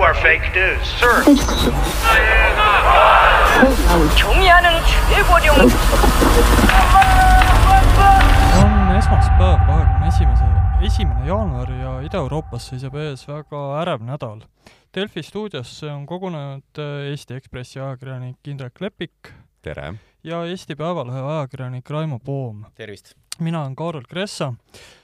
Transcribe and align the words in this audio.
are 0.00 0.14
fake 0.14 0.48
news, 0.54 0.88
sir. 0.98 1.22
종이하는 4.16 4.70
최고령 5.10 5.54
on 8.56 8.96
esmaspäev, 8.96 9.58
kahekümne 9.66 10.08
esimese, 10.08 10.44
esimene 10.80 11.26
jaanuar 11.28 11.68
ja 11.70 11.92
Ida-Euroopas 12.08 12.70
seisab 12.70 12.96
ees 12.96 13.26
väga 13.28 13.60
ärev 13.82 14.00
nädal. 14.00 14.40
Delfi 14.96 15.22
stuudiosse 15.22 15.92
on 15.92 16.06
kogunenud 16.06 16.80
äh, 16.80 17.10
Eesti 17.10 17.36
Ekspressi 17.36 17.80
ajakirjanik 17.80 18.48
Indrek 18.48 18.80
Lepik 18.80 19.32
tere! 19.62 19.92
ja 20.24 20.44
Eesti 20.44 20.74
Päevalehe 20.74 21.20
ajakirjanik 21.20 21.90
Raimo 21.90 22.18
Poom. 22.18 22.64
tervist! 22.74 23.12
mina 23.38 23.62
olen 23.62 23.76
Kaarel 23.76 24.08
Kressa. 24.08 24.54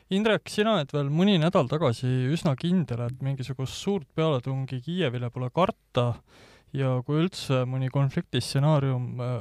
Indrek, 0.07 0.47
sina 0.47 0.77
oled 0.77 0.93
veel 0.95 1.09
mõni 1.11 1.33
nädal 1.35 1.67
tagasi 1.67 2.07
üsna 2.31 2.53
kindel, 2.55 3.01
et 3.09 3.23
mingisugust 3.25 3.75
suurt 3.75 4.07
pealetungi 4.15 4.79
Kiievile 4.85 5.27
pole 5.35 5.49
karta 5.51 6.13
ja 6.71 6.93
kui 7.03 7.25
üldse 7.25 7.65
mõni 7.67 7.89
konfliktistsenaarium 7.91 9.19
äh, 9.19 9.33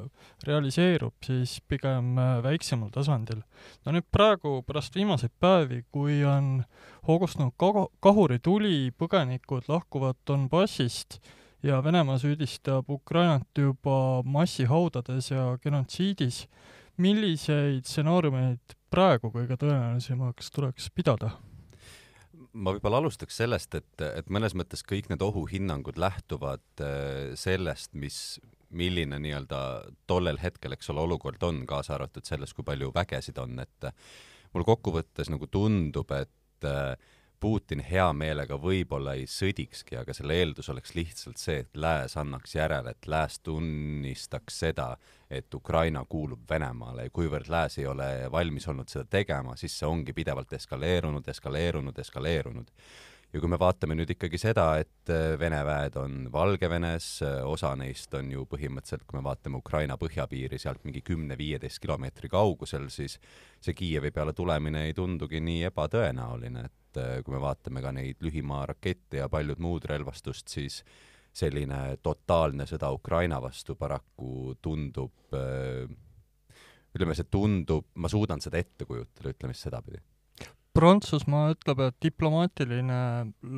realiseerub, 0.49 1.15
siis 1.23 1.61
pigem 1.71 2.19
äh, 2.19 2.33
väiksemal 2.43 2.91
tasandil. 2.91 3.45
no 3.87 3.95
nüüd 3.95 4.09
praegu, 4.11 4.57
pärast 4.67 4.99
viimaseid 4.99 5.31
päevi, 5.39 5.85
kui 5.95 6.25
on 6.27 6.65
hoogustunud 7.07 7.55
kagu-, 7.63 7.93
kahurituli, 8.03 8.91
põgenikud 8.99 9.69
lahkuvad 9.71 10.19
Donbassist 10.27 11.21
ja 11.63 11.79
Venemaa 11.85 12.19
süüdistab 12.19 12.91
Ukrainat 12.91 13.47
juba 13.55 14.25
massihaudades 14.27 15.31
ja 15.31 15.53
genotsiidis, 15.63 16.49
milliseid 16.99 17.87
stsenaariumeid 17.87 18.75
praegu 18.97 19.31
kõige 19.35 19.59
tõenäolisemaks 19.61 20.51
tuleks 20.55 20.91
pidada? 20.95 21.37
ma 22.57 22.73
võib-olla 22.73 23.03
alustaks 23.03 23.37
sellest, 23.37 23.75
et, 23.77 24.03
et 24.07 24.31
mõnes 24.33 24.55
mõttes 24.57 24.81
kõik 24.89 25.11
need 25.11 25.21
ohuhinnangud 25.21 25.99
lähtuvad 26.01 26.65
äh, 26.81 27.35
sellest, 27.37 27.93
mis, 27.93 28.39
milline 28.73 29.19
nii-öelda 29.21 29.59
tollel 30.09 30.41
hetkel, 30.41 30.73
eks 30.73 30.89
ole, 30.95 31.05
olukord 31.05 31.45
on, 31.45 31.61
kaasa 31.69 31.99
arvatud 31.99 32.25
selles, 32.25 32.55
kui 32.57 32.65
palju 32.65 32.89
vägesid 32.97 33.37
on, 33.43 33.61
et 33.61 33.91
mulle 34.55 34.69
kokkuvõttes 34.71 35.29
nagu 35.33 35.51
tundub, 35.53 36.17
et 36.17 36.69
äh, 36.69 36.97
Putin 37.41 37.83
hea 37.85 38.07
meelega 38.17 38.57
võib-olla 38.61 39.13
ei 39.19 39.27
sõdikski, 39.29 39.99
aga 40.01 40.15
selle 40.17 40.39
eeldus 40.41 40.71
oleks 40.73 40.95
lihtsalt 40.97 41.41
see, 41.41 41.59
et 41.65 41.77
lääs 41.77 42.17
annaks 42.17 42.55
järele, 42.57 42.95
et 42.97 43.09
lääs 43.11 43.39
tunnistaks 43.45 44.61
seda, 44.65 44.89
et 45.31 45.55
Ukraina 45.55 46.05
kuulub 46.09 46.47
Venemaale 46.51 47.09
ja 47.09 47.13
kuivõrd 47.13 47.51
lääs 47.53 47.79
ei 47.79 47.87
ole 47.91 48.09
valmis 48.33 48.69
olnud 48.69 48.89
seda 48.89 49.05
tegema, 49.19 49.57
siis 49.57 49.77
see 49.79 49.89
ongi 49.89 50.15
pidevalt 50.17 50.53
eskaleerunud, 50.57 51.29
eskaleerunud, 51.29 51.99
eskaleerunud. 51.99 52.73
Ja 53.37 53.41
kui 53.43 53.51
me 53.53 53.59
vaatame 53.61 53.93
nüüd 53.99 54.11
ikkagi 54.15 54.39
seda, 54.41 54.65
et 54.81 55.11
Vene 55.41 55.59
väed 55.67 55.97
on 56.01 56.15
Valgevenes, 56.33 57.09
osa 57.45 57.75
neist 57.77 58.15
on 58.17 58.31
ju 58.33 58.47
põhimõtteliselt, 58.49 59.05
kui 59.05 59.19
me 59.19 59.25
vaatame 59.27 59.61
Ukraina 59.61 59.99
põhjapiiri 60.01 60.59
sealt 60.61 60.87
mingi 60.89 61.03
kümne-viieteist 61.05 61.83
kilomeetri 61.83 62.31
kaugusel, 62.33 62.89
siis 62.93 63.19
see 63.61 63.77
Kiievi 63.77 64.11
peale 64.17 64.33
tulemine 64.37 64.87
ei 64.89 64.97
tundugi 64.97 65.43
nii 65.45 65.67
ebatõenäoline, 65.69 66.65
et 66.65 67.03
äh, 67.03 67.13
kui 67.27 67.37
me 67.37 67.43
vaatame 67.45 67.85
ka 67.85 67.93
neid 67.93 68.25
lühimaarakette 68.25 69.21
ja 69.21 69.29
paljud 69.33 69.61
muud 69.61 69.85
relvastust, 69.91 70.49
siis 70.57 70.81
selline 71.37 71.99
totaalne 72.01 72.65
sõda 72.65 72.89
Ukraina 72.97 73.43
vastu 73.45 73.77
paraku 73.77 74.57
tundub, 74.65 75.13
äh, 75.37 75.85
ütleme, 76.97 77.19
see 77.19 77.29
tundub, 77.29 77.93
ma 78.01 78.09
suudan 78.09 78.41
seda 78.41 78.65
ette 78.65 78.89
kujutada, 78.89 79.37
ütleme 79.37 79.53
siis 79.53 79.69
sedapidi. 79.69 80.01
Prantsusmaa 80.77 81.55
ütleb, 81.55 81.81
et 81.87 81.97
diplomaatiline 82.05 83.01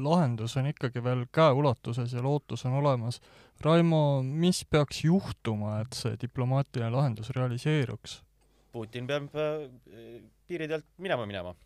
lahendus 0.06 0.54
on 0.60 0.68
ikkagi 0.70 1.02
veel 1.02 1.24
käeulatuses 1.34 2.14
ja 2.14 2.22
lootus 2.22 2.64
on 2.68 2.78
olemas. 2.78 3.18
Raimo, 3.64 4.22
mis 4.22 4.62
peaks 4.70 5.02
juhtuma, 5.04 5.80
et 5.82 5.98
see 5.98 6.14
diplomaatiline 6.20 6.92
lahendus 6.94 7.32
realiseeruks? 7.34 8.20
Putin 8.72 9.08
peab 9.08 9.34
äh, 9.34 9.64
piiridelt 10.46 10.86
minema 11.02 11.26
minema 11.26 11.56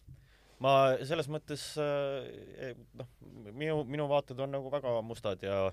ma 0.62 0.72
selles 1.06 1.28
mõttes 1.32 1.64
eh, 1.80 2.72
noh, 2.98 3.10
minu, 3.50 3.82
minu 3.88 4.06
vaated 4.10 4.40
on 4.42 4.54
nagu 4.56 4.70
väga 4.72 4.94
mustad 5.06 5.42
ja 5.44 5.66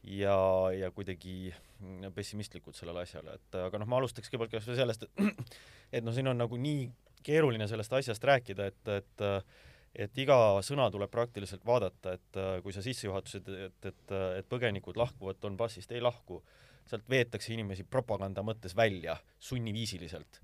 ja, 0.00 0.36
ja 0.72 0.88
kuidagi 0.96 1.52
pessimistlikud 2.16 2.76
sellele 2.76 3.02
asjale, 3.04 3.34
et 3.36 3.56
aga 3.60 3.80
noh, 3.80 3.88
ma 3.90 3.98
alustaks 4.00 4.30
kõigepealt 4.30 4.54
kas 4.54 4.68
või 4.70 4.78
sellest, 4.78 5.04
et 5.04 5.20
et 5.98 6.06
noh, 6.06 6.14
siin 6.16 6.30
on 6.30 6.40
nagu 6.40 6.56
nii 6.56 6.86
keeruline 7.22 7.68
sellest 7.68 7.92
asjast 8.00 8.24
rääkida, 8.24 8.70
et, 8.72 8.94
et 9.00 9.26
et 9.90 10.18
iga 10.22 10.36
sõna 10.62 10.86
tuleb 10.92 11.10
praktiliselt 11.10 11.64
vaadata, 11.66 12.12
et 12.14 12.38
kui 12.62 12.70
sa 12.70 12.82
sissejuhatusid, 12.84 13.48
et, 13.66 13.88
et, 13.90 14.12
et 14.38 14.46
põgenikud 14.46 14.98
lahkuvad 15.00 15.40
Donbassist, 15.42 15.90
ei 15.90 16.02
lahku, 16.02 16.38
sealt 16.86 17.08
veetakse 17.10 17.52
inimesi 17.54 17.84
propaganda 17.84 18.44
mõttes 18.46 18.76
välja 18.76 19.16
sunniviisiliselt. 19.42 20.40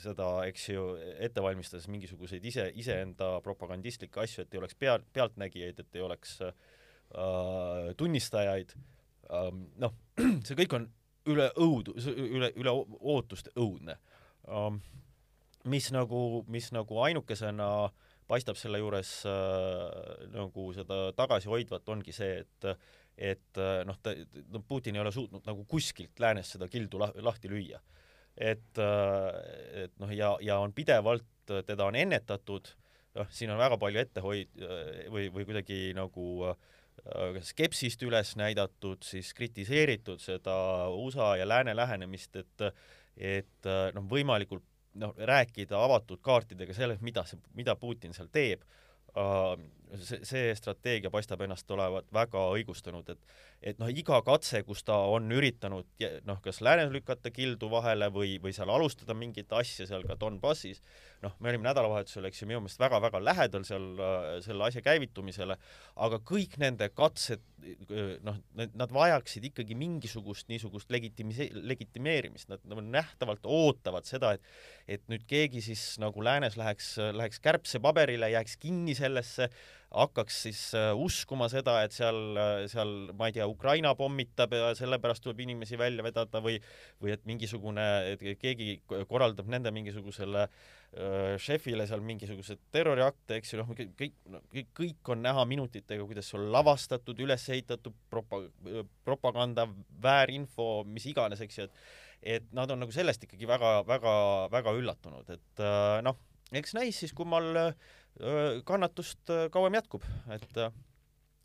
Seda, 0.00 0.28
eks 0.48 0.68
ju, 0.70 0.86
ette 1.20 1.42
valmistades 1.44 1.90
mingisuguseid 1.92 2.44
ise, 2.48 2.70
iseenda 2.80 3.34
propagandistlikke 3.44 4.22
asju, 4.22 4.44
et 4.44 4.54
ei 4.54 4.62
oleks 4.62 4.78
pea, 4.80 4.96
pealtnägijaid, 5.12 5.82
et 5.82 5.98
ei 5.98 6.04
oleks 6.06 6.38
äh, 6.46 6.54
tunnistajaid. 8.00 8.72
Ähm,, 9.34 9.66
noh, 9.80 9.92
see 10.46 10.56
kõik 10.62 10.78
on 10.78 10.88
üle 11.28 11.50
õudu, 11.60 11.98
üle, 12.14 12.52
üle 12.56 12.76
ootuste 13.00 13.52
õudne. 13.56 13.98
ähm,. 14.48 14.82
Mis 15.70 15.90
nagu, 15.94 16.44
mis 16.52 16.70
nagu 16.74 17.00
ainukesena 17.06 17.68
paistab 18.28 18.58
selle 18.58 18.80
juures 18.80 19.10
äh, 19.28 20.28
nagu 20.32 20.68
seda 20.76 21.08
tagasihoidvat, 21.16 21.88
ongi 21.92 22.14
see, 22.16 22.44
et 22.44 22.70
et 23.14 23.58
noh, 23.86 23.94
ta, 24.02 24.10
no 24.50 24.58
Putin 24.66 24.96
ei 24.96 25.02
ole 25.04 25.12
suutnud 25.14 25.44
nagu 25.46 25.62
kuskilt 25.70 26.18
läänes 26.18 26.48
seda 26.56 26.66
kildu 26.66 26.98
lah, 26.98 27.12
lahti 27.22 27.46
lüüa. 27.46 27.78
Et, 28.34 28.80
äh, 28.82 29.84
et 29.84 29.92
noh, 30.02 30.10
ja, 30.10 30.32
ja 30.42 30.56
on 30.58 30.74
pidevalt, 30.74 31.28
teda 31.46 31.86
on 31.86 31.94
ennetatud, 31.94 32.72
noh, 33.14 33.30
siin 33.30 33.52
on 33.54 33.60
väga 33.60 33.78
palju 33.78 34.02
ettehoid- 34.02 34.64
või, 35.14 35.28
või 35.30 35.46
kuidagi 35.46 35.78
nagu 35.94 36.26
äh, 36.50 37.38
skepsist 37.46 38.02
üles 38.02 38.34
näidatud, 38.40 39.06
siis 39.06 39.30
kritiseeritud 39.38 40.18
seda 40.18 40.56
USA 40.90 41.36
ja 41.38 41.46
lääne 41.46 41.76
lähenemist, 41.76 42.36
et 42.36 42.70
et 43.14 43.66
noh, 43.94 44.02
võimalikult 44.10 44.64
noh, 45.00 45.14
rääkida 45.18 45.78
avatud 45.84 46.20
kaartidega 46.22 46.74
sellest, 46.76 47.02
mida 47.02 47.24
see, 47.28 47.40
mida 47.58 47.76
Putin 47.76 48.14
seal 48.16 48.30
teeb 48.32 48.62
uh,, 49.16 49.54
see, 50.00 50.20
see 50.26 50.52
strateegia 50.58 51.10
paistab 51.12 51.42
ennast 51.44 51.70
olevat 51.70 52.06
väga 52.14 52.46
õigustunud, 52.56 53.08
et 53.14 53.34
et 53.64 53.78
noh, 53.80 53.88
iga 53.88 54.18
katse, 54.26 54.60
kus 54.66 54.82
ta 54.84 54.96
on 55.08 55.30
üritanud 55.32 56.04
noh, 56.28 56.40
kas 56.44 56.60
läänes 56.64 56.90
lükata 56.92 57.30
kildu 57.32 57.70
vahele 57.72 58.10
või, 58.12 58.36
või 58.42 58.52
seal 58.52 58.68
alustada 58.68 59.16
mingit 59.16 59.52
asja 59.56 59.86
seal 59.88 60.04
ka 60.04 60.18
Donbassis, 60.20 60.82
noh, 61.24 61.32
me 61.40 61.48
olime 61.48 61.64
nädalavahetusel, 61.70 62.28
eks 62.28 62.42
ju, 62.42 62.48
minu 62.50 62.60
meelest 62.64 62.82
väga-väga 62.82 63.22
lähedal 63.24 63.64
seal 63.64 63.86
selle 64.44 64.66
asja 64.68 64.82
käivitumisele, 64.84 65.56
aga 66.04 66.20
kõik 66.28 66.58
nende 66.60 66.90
katsed, 66.92 67.40
noh, 68.26 68.36
nad 68.52 68.92
vajaksid 68.92 69.48
ikkagi 69.48 69.76
mingisugust 69.78 70.50
niisugust 70.52 70.92
legitimise-, 70.92 71.48
legitimeerimist, 71.54 72.50
nad, 72.52 72.64
nad 72.68 72.84
nähtavalt 72.98 73.48
ootavad 73.48 74.04
seda, 74.08 74.34
et 74.36 74.44
et 74.84 75.06
nüüd 75.08 75.24
keegi 75.24 75.62
siis 75.64 75.94
nagu 76.02 76.20
läänes 76.20 76.58
läheks, 76.60 76.90
läheks 77.16 77.40
kärbsepaberile, 77.40 78.28
jääks 78.34 78.58
kinni 78.60 78.92
sellesse, 78.98 79.48
hakkaks 79.94 80.38
siis 80.46 80.60
äh, 80.76 80.90
uskuma 80.98 81.46
seda, 81.52 81.76
et 81.84 81.94
seal, 81.94 82.20
äh, 82.38 82.64
seal 82.70 82.92
ma 83.16 83.28
ei 83.28 83.36
tea, 83.36 83.46
Ukraina 83.50 83.94
pommitab 83.98 84.54
ja 84.56 84.72
sellepärast 84.76 85.24
tuleb 85.24 85.44
inimesi 85.44 85.78
välja 85.80 86.04
vedada 86.06 86.42
või 86.44 86.58
või 87.02 87.14
et 87.14 87.24
mingisugune, 87.28 87.86
et 88.14 88.24
keegi 88.40 88.80
korraldab 88.88 89.50
nende 89.52 89.72
mingisugusele 89.74 90.44
äh, 90.46 91.34
šefile 91.42 91.86
seal 91.90 92.02
mingisuguseid 92.06 92.62
terroriakte, 92.74 93.38
eks 93.38 93.54
ju, 93.54 93.62
noh, 93.62 93.70
kõik 93.70 93.94
kõik, 93.98 94.72
kõik 94.74 95.14
on 95.14 95.24
näha 95.24 95.46
minutitega, 95.48 96.06
kuidas 96.08 96.32
on 96.38 96.48
lavastatud, 96.54 97.20
üles 97.24 97.48
ehitatud 97.48 97.94
propa-, 98.10 98.44
propaganda, 99.06 99.68
väärinfo, 100.02 100.84
mis 100.90 101.06
iganes, 101.12 101.44
eks 101.44 101.60
ju, 101.60 101.68
et 101.68 102.02
et 102.24 102.44
nad 102.56 102.70
on 102.72 102.78
nagu 102.80 102.92
sellest 102.94 103.26
ikkagi 103.26 103.44
väga, 103.44 103.82
väga, 103.84 104.12
väga 104.48 104.72
üllatunud, 104.78 105.28
et 105.28 105.60
noh, 106.06 106.16
eks 106.52 106.74
näis 106.74 106.98
siis 107.00 107.12
kummal 107.12 107.50
äh, 107.56 107.74
kannatust 108.64 109.30
kauem 109.50 109.74
jätkub, 109.74 110.04
et 110.30 110.58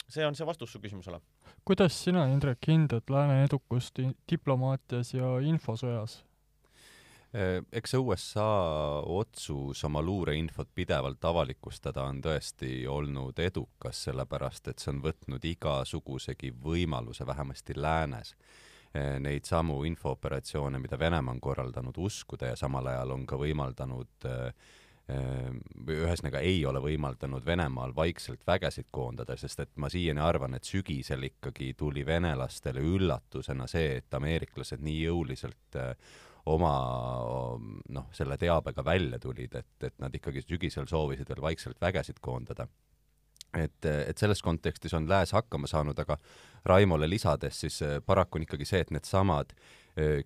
see 0.10 0.25
on 0.25 0.36
see 0.36 0.48
vastus 0.48 0.74
su 0.74 0.81
küsimusele. 0.81 1.22
kuidas 1.66 2.04
sina, 2.04 2.25
Indrek, 2.30 2.66
hindad 2.68 3.10
lääne 3.10 3.44
edukust 3.46 4.00
diplomaatias 4.31 5.13
ja 5.13 5.38
infosõjas? 5.46 6.24
eks 7.72 7.92
see 7.94 8.00
USA 8.01 8.46
otsus 9.06 9.84
oma 9.86 10.01
luureinfot 10.01 10.72
pidevalt 10.74 11.25
avalikustada 11.30 12.07
on 12.10 12.24
tõesti 12.25 12.88
olnud 12.90 13.38
edukas, 13.40 14.01
sellepärast 14.07 14.72
et 14.72 14.81
see 14.81 14.96
on 14.96 15.04
võtnud 15.04 15.46
igasugusegi 15.46 16.50
võimaluse, 16.63 17.28
vähemasti 17.30 17.78
läänes, 17.78 18.34
neid 19.22 19.46
samu 19.46 19.84
infooperatsioone, 19.86 20.81
mida 20.81 20.98
Venemaa 20.98 21.36
on 21.36 21.42
korraldanud, 21.42 21.98
uskuda 22.01 22.50
ja 22.50 22.56
samal 22.57 22.90
ajal 22.90 23.13
on 23.13 23.28
ka 23.30 23.38
võimaldanud 23.38 24.25
äh, 24.25 24.50
või 25.09 25.95
ühesõnaga 26.03 26.41
ei 26.45 26.59
ole 26.69 26.81
võimaldanud 26.83 27.45
Venemaal 27.45 27.95
vaikselt 27.95 28.44
vägesid 28.47 28.89
koondada, 28.91 29.38
sest 29.38 29.63
et 29.63 29.71
ma 29.81 29.89
siiani 29.89 30.21
arvan, 30.21 30.53
et 30.53 30.67
sügisel 30.69 31.23
ikkagi 31.31 31.73
tuli 31.77 32.06
venelastele 32.06 32.83
üllatusena 32.85 33.67
see, 33.67 33.95
et 34.01 34.13
ameeriklased 34.13 34.83
nii 34.85 35.00
jõuliselt 35.07 35.79
oma 36.50 36.73
noh, 37.89 38.11
selle 38.15 38.38
teabega 38.38 38.85
välja 38.85 39.19
tulid, 39.21 39.56
et, 39.59 39.73
et 39.83 39.97
nad 40.01 40.13
ikkagi 40.15 40.45
sügisel 40.45 40.88
soovisid 40.89 41.29
veel 41.29 41.41
vaikselt 41.50 41.81
vägesid 41.81 42.21
koondada. 42.21 42.67
Et, 43.57 43.85
et 43.85 44.17
selles 44.17 44.44
kontekstis 44.45 44.94
on 44.94 45.07
Lääs 45.09 45.33
hakkama 45.33 45.67
saanud, 45.67 45.97
aga 45.97 46.19
Raimole 46.69 47.09
lisades 47.09 47.63
siis 47.63 47.79
paraku 48.05 48.38
on 48.38 48.45
ikkagi 48.45 48.67
see, 48.69 48.83
et 48.85 48.91
needsamad 48.94 49.55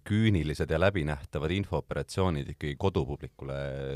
küünilised 0.05 0.69
ja 0.69 0.77
läbinähtavad 0.79 1.51
infooperatsioonid 1.55 2.49
ikkagi 2.53 2.75
kodupublikule 2.77 3.55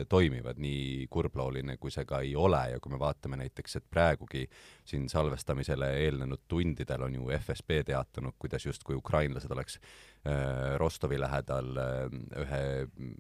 toimivad, 0.09 0.57
nii 0.61 1.07
kurblooline 1.11 1.75
kui 1.77 1.91
see 1.93 2.05
ka 2.07 2.21
ei 2.25 2.35
ole. 2.35 2.61
Ja 2.71 2.79
kui 2.81 2.93
me 2.93 2.99
vaatame 3.01 3.37
näiteks, 3.41 3.77
et 3.77 3.85
praegugi 3.89 4.45
siin 4.87 5.05
salvestamisele 5.11 5.91
eelnenud 6.05 6.45
tundidel 6.47 7.07
on 7.07 7.17
ju 7.19 7.29
FSB 7.37 7.81
teatanud, 7.91 8.37
kuidas 8.39 8.65
justkui 8.65 8.97
ukrainlased 8.97 9.51
oleks 9.53 9.79
äh, 9.79 10.77
Rostovi 10.81 11.19
lähedal 11.19 11.73
äh, 11.83 11.99
ühe, 12.43 12.63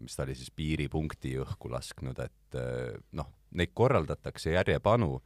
mis 0.01 0.15
ta 0.15 0.25
oli 0.25 0.37
siis, 0.37 0.51
piiripunkti 0.55 1.35
õhku 1.43 1.71
lasknud, 1.73 2.23
et 2.23 2.57
äh, 2.57 2.95
noh, 3.19 3.29
neid 3.57 3.75
korraldatakse 3.77 4.55
järjepanu 4.55 5.19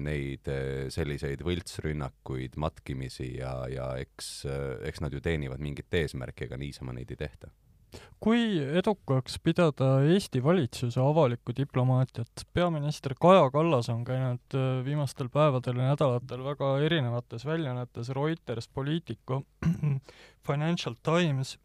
neid 0.00 0.48
eh, 0.50 0.88
selliseid 0.92 1.42
võltsrünnakuid, 1.46 2.56
matkimisi 2.60 3.32
ja, 3.38 3.54
ja 3.70 3.90
eks, 4.00 4.30
eh, 4.48 4.76
eks 4.90 5.02
nad 5.04 5.14
ju 5.14 5.22
teenivad 5.24 5.62
mingit 5.62 6.00
eesmärki, 6.02 6.48
ega 6.48 6.60
niisama 6.60 6.96
neid 6.96 7.10
ei 7.10 7.20
tehta 7.20 7.52
kui 8.22 8.60
edukaks 8.78 9.38
pidada 9.42 9.86
Eesti 10.06 10.42
valitsuse 10.44 11.00
avalikku 11.02 11.54
diplomaatiat? 11.56 12.44
peaminister 12.54 13.14
Kaja 13.20 13.48
Kallas 13.50 13.88
on 13.90 14.04
käinud 14.04 14.56
viimastel 14.84 15.30
päevadel 15.32 15.80
ja 15.80 15.88
nädalatel 15.88 16.44
väga 16.44 16.68
erinevates 16.84 17.46
väljaannetes, 17.48 18.12
Reuters, 18.14 18.68
Politico, 18.68 19.42
Financial 20.46 20.94
Times, 21.02 21.56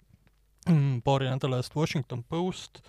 paari 1.06 1.30
nädala 1.30 1.62
eest 1.62 1.76
Washington 1.76 2.24
Post, 2.24 2.82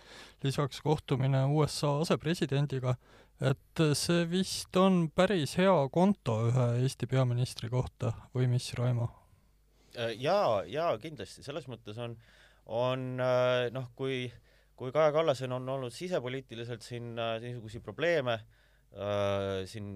lisaks 0.44 0.80
kohtumine 0.80 1.44
USA 1.44 1.98
asepresidendiga 2.00 2.96
et 3.40 3.82
see 3.98 4.24
vist 4.30 4.76
on 4.80 5.06
päris 5.12 5.56
hea 5.60 5.74
konto 5.92 6.38
ühe 6.48 6.66
Eesti 6.82 7.08
peaministri 7.10 7.68
kohta 7.72 8.14
või 8.34 8.48
mis, 8.50 8.70
Raimo? 8.78 9.10
Äh, 9.96 10.14
jaa, 10.20 10.62
jaa, 10.68 10.96
kindlasti, 11.00 11.44
selles 11.44 11.68
mõttes 11.68 11.98
on, 12.00 12.16
on 12.72 13.06
äh, 13.20 13.68
noh, 13.72 13.90
kui, 13.96 14.26
kui 14.76 14.92
Kaja 14.94 15.12
Kallasel 15.14 15.52
on 15.56 15.68
olnud 15.76 15.94
sisepoliitiliselt 15.94 16.84
siin 16.84 17.14
äh, 17.18 17.36
niisuguseid 17.44 17.84
probleeme 17.84 18.40
siin 19.68 19.88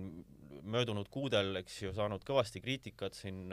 möödunud 0.68 1.06
kuudel, 1.08 1.54
eks 1.62 1.76
ju, 1.86 1.92
saanud 1.96 2.20
kõvasti 2.26 2.60
kriitikat 2.60 3.14
siin 3.16 3.46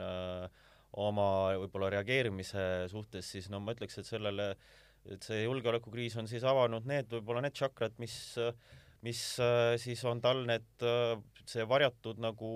oma 0.98 1.28
võib-olla 1.62 1.88
reageerimise 1.94 2.88
suhtes, 2.90 3.30
siis 3.32 3.48
no 3.48 3.60
ma 3.62 3.72
ütleks, 3.72 3.96
et 4.00 4.08
sellele, 4.10 4.50
et 5.08 5.24
see 5.24 5.44
julgeolekukriis 5.44 6.18
on 6.20 6.28
siis 6.28 6.44
avanud 6.44 6.84
need 6.90 7.08
võib-olla 7.12 7.40
need 7.44 7.56
tšakrad, 7.56 7.96
mis 8.02 8.18
äh, 8.42 8.52
mis 9.06 9.20
äh, 9.42 9.76
siis 9.80 10.02
on 10.08 10.22
tal 10.22 10.44
need, 10.48 10.68
äh, 10.82 11.16
see 11.48 11.66
varjatud 11.68 12.20
nagu, 12.22 12.52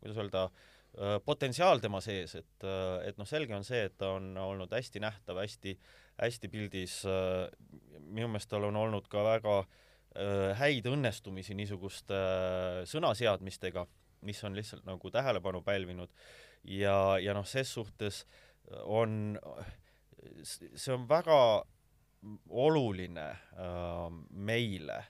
kuidas 0.00 0.20
öelda, 0.20 0.44
äh, 0.98 1.16
potentsiaal 1.24 1.82
tema 1.82 2.00
sees, 2.04 2.36
et, 2.40 2.66
et 3.06 3.18
noh, 3.20 3.28
selge 3.28 3.54
on 3.56 3.66
see, 3.66 3.84
et 3.88 3.96
ta 4.00 4.14
on 4.18 4.32
olnud 4.40 4.74
hästi 4.74 5.02
nähtav, 5.04 5.40
hästi, 5.42 5.76
hästi 6.20 6.50
pildis, 6.50 7.00
minu 8.06 8.28
meelest 8.30 8.52
tal 8.52 8.68
on 8.68 8.76
olnud 8.78 9.08
ka 9.10 9.24
väga 9.26 9.56
häid 10.60 10.86
õnnestumisi 10.86 11.56
niisuguste 11.58 12.14
sõnaseadmistega, 12.86 13.82
mis 14.22 14.38
on 14.46 14.54
lihtsalt 14.54 14.84
nagu 14.86 15.10
tähelepanu 15.10 15.58
pälvinud. 15.66 16.12
Ja, 16.70 17.16
ja 17.18 17.34
noh, 17.34 17.42
ses 17.42 17.72
suhtes 17.74 18.20
on, 18.86 19.34
see 20.46 20.94
on 20.94 21.08
väga 21.10 21.40
oluline 22.62 23.26
meile 24.30 25.00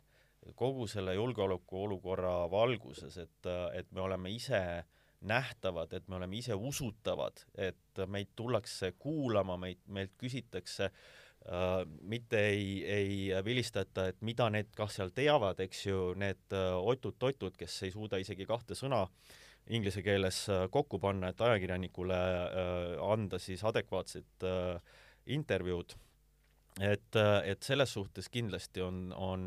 kogu 0.55 0.87
selle 0.91 1.15
julgeolekuolukorra 1.15 2.51
valguses, 2.51 3.17
et, 3.19 3.49
et 3.75 3.91
me 3.93 4.05
oleme 4.05 4.33
ise 4.35 4.85
nähtavad, 5.25 5.93
et 5.93 6.09
me 6.09 6.19
oleme 6.19 6.37
ise 6.37 6.55
usutavad, 6.55 7.45
et 7.57 8.03
meid 8.07 8.35
tullakse 8.37 8.93
kuulama, 8.99 9.57
meid, 9.61 9.81
meilt 9.87 10.13
küsitakse 10.21 10.91
äh, 10.91 11.79
mitte 12.03 12.41
ei, 12.51 12.85
ei 12.85 13.45
vilistata, 13.45 14.09
et 14.13 14.21
mida 14.21 14.51
need 14.53 14.75
kah 14.77 14.91
seal 14.93 15.15
teavad, 15.17 15.61
eks 15.65 15.87
ju, 15.87 16.03
need 16.21 16.57
äh, 16.57 16.75
otud-totud, 16.77 17.57
kes 17.57 17.83
ei 17.87 17.95
suuda 17.95 18.21
isegi 18.21 18.47
kahte 18.49 18.77
sõna 18.79 19.05
inglise 19.73 20.05
keeles 20.05 20.45
äh, 20.53 20.67
kokku 20.71 21.01
panna, 21.01 21.33
et 21.33 21.41
ajakirjanikule 21.41 22.21
äh, 22.21 22.97
anda 23.13 23.41
siis 23.41 23.65
adekvaatset 23.65 24.49
intervjuud 25.25 25.97
et, 26.83 27.17
et 27.47 27.63
selles 27.63 27.93
suhtes 27.95 28.27
kindlasti 28.35 28.83
on, 28.83 29.13
on, 29.15 29.45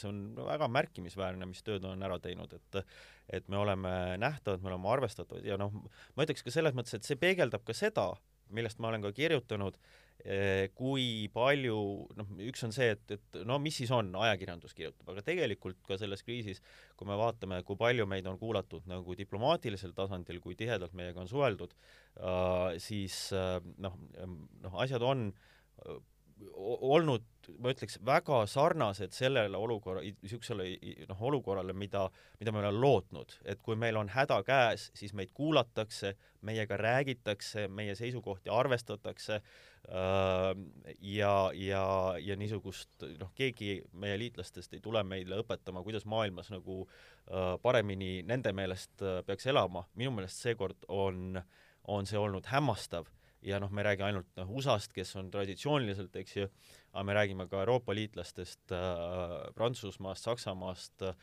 see 0.00 0.08
on 0.08 0.22
väga 0.38 0.70
märkimisväärne, 0.72 1.48
mis 1.50 1.60
tööd 1.66 1.84
on 1.88 2.02
ära 2.06 2.20
teinud, 2.22 2.56
et 2.56 2.82
et 3.26 3.48
me 3.50 3.58
oleme 3.58 3.90
nähtavad, 4.22 4.62
me 4.62 4.70
oleme 4.70 4.86
arvestatavad 4.86 5.44
ja 5.44 5.56
noh, 5.58 5.72
ma 6.14 6.24
ütleks 6.24 6.44
ka 6.46 6.52
selles 6.54 6.76
mõttes, 6.78 6.94
et 6.94 7.06
see 7.06 7.18
peegeldab 7.18 7.64
ka 7.66 7.74
seda, 7.74 8.12
millest 8.54 8.78
ma 8.78 8.92
olen 8.92 9.02
ka 9.02 9.10
kirjutanud, 9.10 9.74
eh, 10.22 10.68
kui 10.78 11.26
palju, 11.34 11.76
noh, 12.20 12.30
üks 12.46 12.62
on 12.68 12.74
see, 12.76 12.92
et, 12.94 13.16
et 13.16 13.40
no 13.48 13.58
mis 13.58 13.74
siis 13.82 13.90
on, 13.90 14.12
ajakirjandus 14.28 14.76
kirjutab, 14.78 15.10
aga 15.10 15.26
tegelikult 15.26 15.82
ka 15.88 15.98
selles 15.98 16.22
kriisis, 16.22 16.62
kui 16.94 17.10
me 17.10 17.18
vaatame, 17.18 17.58
kui 17.66 17.78
palju 17.80 18.06
meid 18.06 18.30
on 18.30 18.38
kuulatud 18.38 18.86
nagu 18.86 19.18
diplomaatilisel 19.18 19.96
tasandil, 19.98 20.38
kui 20.44 20.54
tihedalt 20.54 20.94
meiega 20.94 21.24
on 21.24 21.30
suheldud 21.30 21.74
uh,, 21.74 22.76
siis 22.78 23.24
noh, 23.34 23.98
noh, 24.22 24.78
asjad 24.86 25.02
on 25.02 25.32
olnud, 26.56 27.24
ma 27.62 27.70
ütleks, 27.72 27.96
väga 28.04 28.42
sarnased 28.50 29.14
sellele 29.16 29.56
olukorra, 29.56 30.02
niisugusele 30.04 30.66
noh, 31.08 31.22
olukorrale, 31.28 31.72
mida, 31.76 32.06
mida 32.40 32.52
me 32.52 32.60
oleme 32.60 32.80
lootnud, 32.80 33.36
et 33.48 33.62
kui 33.64 33.76
meil 33.78 33.96
on 33.96 34.10
häda 34.12 34.40
käes, 34.46 34.90
siis 34.98 35.14
meid 35.16 35.32
kuulatakse, 35.36 36.14
meiega 36.46 36.76
räägitakse, 36.80 37.66
meie 37.72 37.94
seisukohti 37.98 38.52
arvestatakse 38.52 39.38
äh, 39.38 40.50
ja, 41.00 41.34
ja, 41.54 41.84
ja 42.20 42.36
niisugust 42.36 43.06
noh, 43.20 43.32
keegi 43.34 43.80
meie 43.92 44.18
liitlastest 44.20 44.76
ei 44.76 44.84
tule 44.84 45.04
meile 45.08 45.40
õpetama, 45.40 45.84
kuidas 45.86 46.04
maailmas 46.04 46.52
nagu 46.52 46.82
äh, 46.84 47.54
paremini 47.62 48.20
nende 48.26 48.52
meelest 48.52 49.00
äh, 49.02 49.22
peaks 49.26 49.48
elama, 49.48 49.86
minu 49.94 50.12
meelest 50.18 50.44
seekord 50.44 50.88
on, 50.88 51.40
on 51.88 52.10
see 52.10 52.20
olnud 52.20 52.52
hämmastav 52.52 53.08
ja 53.46 53.60
noh, 53.62 53.70
me 53.70 53.82
ei 53.82 53.90
räägi 53.90 54.06
ainult 54.06 54.28
noh, 54.40 54.50
USA-st, 54.58 54.92
kes 54.96 55.14
on 55.20 55.30
traditsiooniliselt, 55.30 56.16
eks 56.18 56.36
ju, 56.36 56.46
aga 56.92 57.06
me 57.06 57.16
räägime 57.16 57.48
ka 57.50 57.62
Euroopa 57.62 57.94
liitlastest 57.94 58.74
äh,, 58.74 59.36
Prantsusmaast, 59.54 60.26
Saksamaast 60.26 61.06
äh,, 61.06 61.14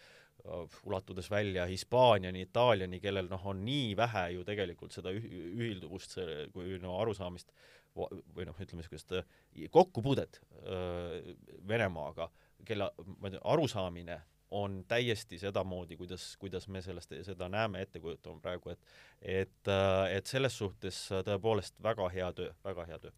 ulatudes 0.83 1.29
välja 1.31 1.65
Hispaaniani, 1.65 2.41
Itaaliani, 2.47 2.99
kellel 2.99 3.29
noh, 3.31 3.45
on 3.47 3.61
nii 3.65 3.93
vähe 3.97 4.25
ju 4.37 4.43
tegelikult 4.47 4.95
seda 4.95 5.13
ühilduvust 5.13 6.17
kui 6.51 6.79
no 6.83 6.97
arusaamist 6.99 7.53
või 7.95 8.47
noh, 8.47 8.57
ütleme 8.57 8.81
niisugust 8.81 9.13
äh, 9.17 9.25
kokkupuudet 9.71 10.41
äh, 10.63 11.33
Venemaaga, 11.67 12.29
kelle 12.65 12.89
ma 13.19 13.29
ei 13.29 13.35
tea, 13.35 13.43
arusaamine 13.53 14.19
on 14.53 14.83
täiesti 14.87 15.39
sedamoodi, 15.41 15.97
kuidas, 15.97 16.27
kuidas 16.37 16.67
me 16.67 16.81
sellest, 16.85 17.15
seda 17.25 17.49
näeme, 17.49 17.81
ette 17.81 17.99
kujutame 17.99 18.41
praegu, 18.41 18.73
et 18.73 18.93
et, 19.23 19.69
et 20.11 20.27
selles 20.27 20.55
suhtes 20.57 20.97
tõepoolest 21.23 21.77
väga 21.83 22.09
hea 22.11 22.27
töö, 22.35 22.51
väga 22.65 22.83
hea 22.89 22.97
töö. 22.99 23.11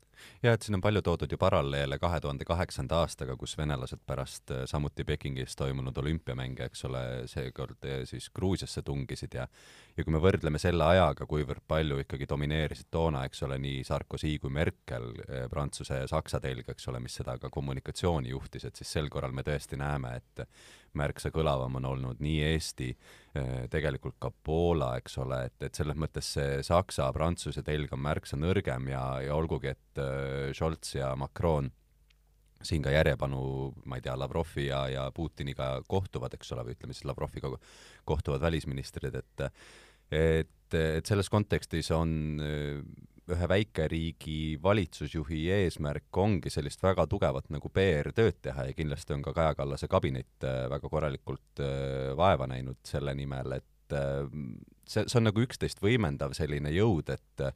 ja 0.43 0.53
et 0.53 0.61
siin 0.61 0.77
on 0.77 0.83
palju 0.85 1.01
toodud 1.01 1.31
ju 1.31 1.37
paralleele 1.41 1.97
kahe 1.99 2.19
tuhande 2.21 2.45
kaheksanda 2.45 2.99
aastaga, 3.01 3.35
kus 3.35 3.57
venelased 3.57 4.03
pärast 4.05 4.53
äh, 4.53 4.63
samuti 4.69 5.03
Pekingis 5.03 5.57
toimunud 5.57 5.97
olümpiamänge, 5.97 6.69
eks 6.69 6.85
ole, 6.85 7.01
seekord 7.31 7.89
äh, 7.89 8.03
siis 8.05 8.29
Gruusiasse 8.29 8.85
tungisid 8.85 9.33
ja 9.33 9.47
ja 9.97 10.03
kui 10.03 10.13
me 10.13 10.21
võrdleme 10.21 10.59
selle 10.61 10.85
ajaga, 10.85 11.25
kuivõrd 11.25 11.63
palju 11.67 11.97
ikkagi 12.03 12.27
domineerisid 12.29 12.91
toona, 12.91 13.25
eks 13.25 13.43
ole, 13.47 13.57
nii 13.63 13.83
Sarkozy 13.87 14.37
kui 14.43 14.53
Merkel, 14.53 15.09
äh, 15.25 15.45
Prantsuse 15.49 16.03
ja 16.03 16.07
Saksa 16.11 16.39
telg, 16.43 16.69
eks 16.69 16.87
ole, 16.91 17.01
mis 17.01 17.17
seda 17.17 17.39
ka 17.41 17.49
kommunikatsiooni 17.49 18.29
juhtis, 18.29 18.69
et 18.69 18.75
siis 18.75 18.93
sel 18.99 19.09
korral 19.09 19.33
me 19.33 19.43
tõesti 19.47 19.79
näeme, 19.81 20.17
et 20.21 20.45
märksa 20.99 21.31
kõlavam 21.33 21.79
on 21.79 21.87
olnud 21.91 22.21
nii 22.23 22.41
Eesti, 22.51 22.89
eh, 23.35 23.65
tegelikult 23.71 24.17
ka 24.21 24.31
Poola, 24.31 24.95
eks 24.99 25.17
ole, 25.23 25.45
et, 25.49 25.57
et 25.67 25.77
selles 25.77 25.97
mõttes 25.99 26.33
see 26.37 26.59
Saksa-Prantsuse 26.65 27.63
telg 27.65 27.93
on 27.95 28.03
märksa 28.05 28.39
nõrgem 28.39 28.91
ja, 28.91 29.05
ja 29.25 29.37
olgugi, 29.37 29.73
et 29.75 30.01
eh, 30.01 30.51
Scholz 30.55 30.95
ja 30.97 31.13
Macron 31.19 31.71
siin 32.65 32.81
ka 32.81 32.93
järjepanu, 32.93 33.39
ma 33.85 33.99
ei 33.99 34.05
tea, 34.05 34.15
Lavrovi 34.17 34.69
ja, 34.69 34.85
ja 34.89 35.09
Putiniga 35.13 35.75
kohtuvad, 35.87 36.33
eks 36.33 36.55
ole, 36.55 36.65
või 36.65 36.77
ütleme 36.77 36.95
siis 36.95 37.05
Lavroviga 37.05 37.51
kohtuvad 38.07 38.41
välisministrid, 38.41 39.19
et 39.21 39.49
et, 40.13 40.73
et 40.77 41.05
selles 41.05 41.29
kontekstis 41.33 41.89
on 41.93 42.11
ühe 43.33 43.47
väikeriigi 43.49 44.39
valitsusjuhi 44.63 45.45
eesmärk 45.55 46.17
ongi 46.21 46.51
sellist 46.53 46.83
väga 46.85 47.07
tugevat 47.09 47.49
nagu 47.53 47.71
PR-tööd 47.73 48.37
teha 48.45 48.67
ja 48.69 48.75
kindlasti 48.77 49.15
on 49.15 49.23
ka 49.25 49.33
Kaja 49.33 49.55
Kallase 49.57 49.89
kabinet 49.91 50.45
äh, 50.45 50.65
väga 50.71 50.91
korralikult 50.91 51.63
äh, 51.63 52.13
vaeva 52.17 52.47
näinud 52.51 52.81
selle 52.85 53.15
nimel, 53.17 53.57
et 53.57 53.97
äh, 53.97 54.27
see, 54.85 55.07
see 55.07 55.19
on 55.21 55.29
nagu 55.31 55.41
üksteist 55.41 55.81
võimendav 55.81 56.35
selline 56.37 56.73
jõud, 56.75 57.09
et 57.15 57.47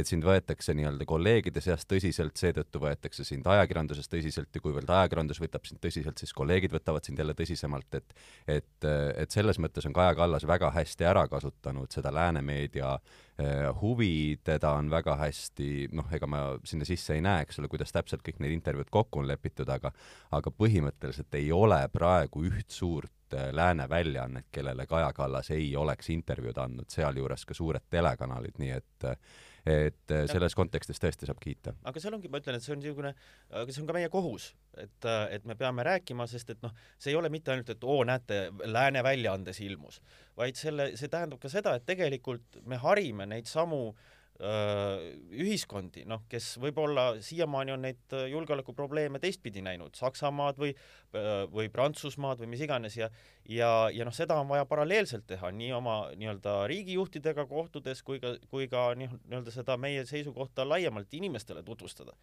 et 0.00 0.08
sind 0.08 0.24
võetakse 0.26 0.74
nii-öelda 0.76 1.06
kolleegide 1.08 1.62
seast 1.64 1.88
tõsiselt, 1.90 2.36
seetõttu 2.38 2.80
võetakse 2.82 3.24
sind 3.26 3.46
ajakirjanduses 3.48 4.10
tõsiselt 4.12 4.54
ja 4.54 4.62
kuivõrd 4.62 4.90
ajakirjandus 4.92 5.40
võtab 5.42 5.66
sind 5.68 5.80
tõsiselt, 5.82 6.18
siis 6.20 6.34
kolleegid 6.36 6.74
võtavad 6.74 7.06
sind 7.06 7.20
jälle 7.20 7.34
tõsisemalt, 7.38 7.98
et 7.98 8.16
et, 8.46 8.86
et 9.16 9.32
selles 9.32 9.58
mõttes 9.62 9.86
on 9.88 9.94
Kaja 9.96 10.14
Kallas 10.18 10.46
väga 10.46 10.70
hästi 10.74 11.06
ära 11.08 11.26
kasutanud 11.30 11.92
seda 11.92 12.12
lääne 12.14 12.42
meedia 12.44 12.94
eh, 13.38 13.66
huvi, 13.80 14.38
teda 14.44 14.74
on 14.78 14.90
väga 14.92 15.16
hästi, 15.20 15.88
noh, 15.96 16.08
ega 16.12 16.28
ma 16.30 16.44
sinna 16.64 16.88
sisse 16.88 17.16
ei 17.16 17.24
näe, 17.24 17.46
eks 17.46 17.60
ole, 17.60 17.70
kuidas 17.72 17.94
täpselt 17.94 18.24
kõik 18.26 18.40
need 18.44 18.56
intervjuud 18.58 18.92
kokku 18.92 19.22
on 19.22 19.30
lepitud, 19.30 19.68
aga 19.72 19.92
aga 20.36 20.52
põhimõtteliselt 20.52 21.34
ei 21.38 21.52
ole 21.52 21.80
praegu 21.92 22.44
üht 22.48 22.70
suurt 22.74 23.36
eh, 23.36 23.50
lääne 23.52 23.88
väljaannet, 23.90 24.50
kellele 24.52 24.86
Kaja 24.86 25.12
Kallas 25.16 25.50
ei 25.54 25.74
oleks 25.76 26.10
intervjuud 26.14 26.62
andnud, 26.62 26.90
sealjuures 26.92 27.46
ka 27.46 27.54
suured 27.54 27.90
telekanalid, 27.90 28.58
nii 28.62 28.74
et 28.76 29.12
et 29.66 30.14
äh, 30.14 30.24
selles 30.30 30.54
kontekstis 30.54 31.00
tõesti 31.02 31.26
saab 31.26 31.40
kiita. 31.42 31.74
aga 31.86 32.02
seal 32.02 32.14
ongi, 32.14 32.30
ma 32.30 32.38
ütlen, 32.42 32.58
et 32.58 32.64
see 32.64 32.74
on 32.74 32.80
niisugune, 32.80 33.12
aga 33.50 33.74
see 33.74 33.82
on 33.82 33.88
ka 33.90 33.96
meie 33.96 34.10
kohus, 34.12 34.52
et, 34.78 35.08
et 35.34 35.46
me 35.48 35.56
peame 35.58 35.86
rääkima, 35.86 36.28
sest 36.30 36.54
et 36.54 36.62
noh, 36.62 36.74
see 36.98 37.10
ei 37.12 37.18
ole 37.18 37.30
mitte 37.34 37.54
ainult, 37.54 37.72
et 37.74 37.86
oo, 37.86 38.02
näete, 38.06 38.44
Lääne 38.70 39.02
väljaandes 39.06 39.60
ilmus, 39.66 40.00
vaid 40.38 40.58
selle, 40.58 40.92
see 40.98 41.10
tähendab 41.10 41.42
ka 41.42 41.50
seda, 41.52 41.74
et 41.76 41.88
tegelikult 41.88 42.60
me 42.70 42.78
harime 42.78 43.26
neid 43.26 43.50
samu 43.50 43.80
äh, 43.90 45.02
ühiskondi, 45.34 46.06
noh, 46.06 46.22
kes 46.30 46.52
võib-olla 46.62 47.08
siiamaani 47.24 47.74
on 47.74 47.86
neid 47.88 48.18
julgeolekuprobleeme 48.30 49.18
teistpidi 49.22 49.64
näinud, 49.66 49.98
Saksamaad 49.98 50.62
või, 50.62 50.76
või 51.50 51.72
Prantsusmaad 51.72 52.44
või 52.44 52.54
mis 52.54 52.62
iganes 52.68 53.00
ja 53.00 53.10
ja, 53.48 53.70
ja 53.92 54.06
noh, 54.06 54.14
seda 54.14 54.38
on 54.40 54.48
vaja 54.50 54.66
paralleelselt 54.68 55.26
teha 55.30 55.50
nii 55.54 55.70
oma 55.76 55.96
nii-öelda 56.18 56.56
riigijuhtidega 56.70 57.46
kohtudes 57.50 58.02
kui 58.06 58.20
ka, 58.22 58.34
kui 58.50 58.68
ka 58.72 58.88
nii-öelda 58.98 59.54
seda 59.54 59.76
meie 59.80 60.04
seisukohta 60.08 60.66
laiemalt 60.68 61.14
inimestele 61.14 61.62
tutvustada. 61.66 62.16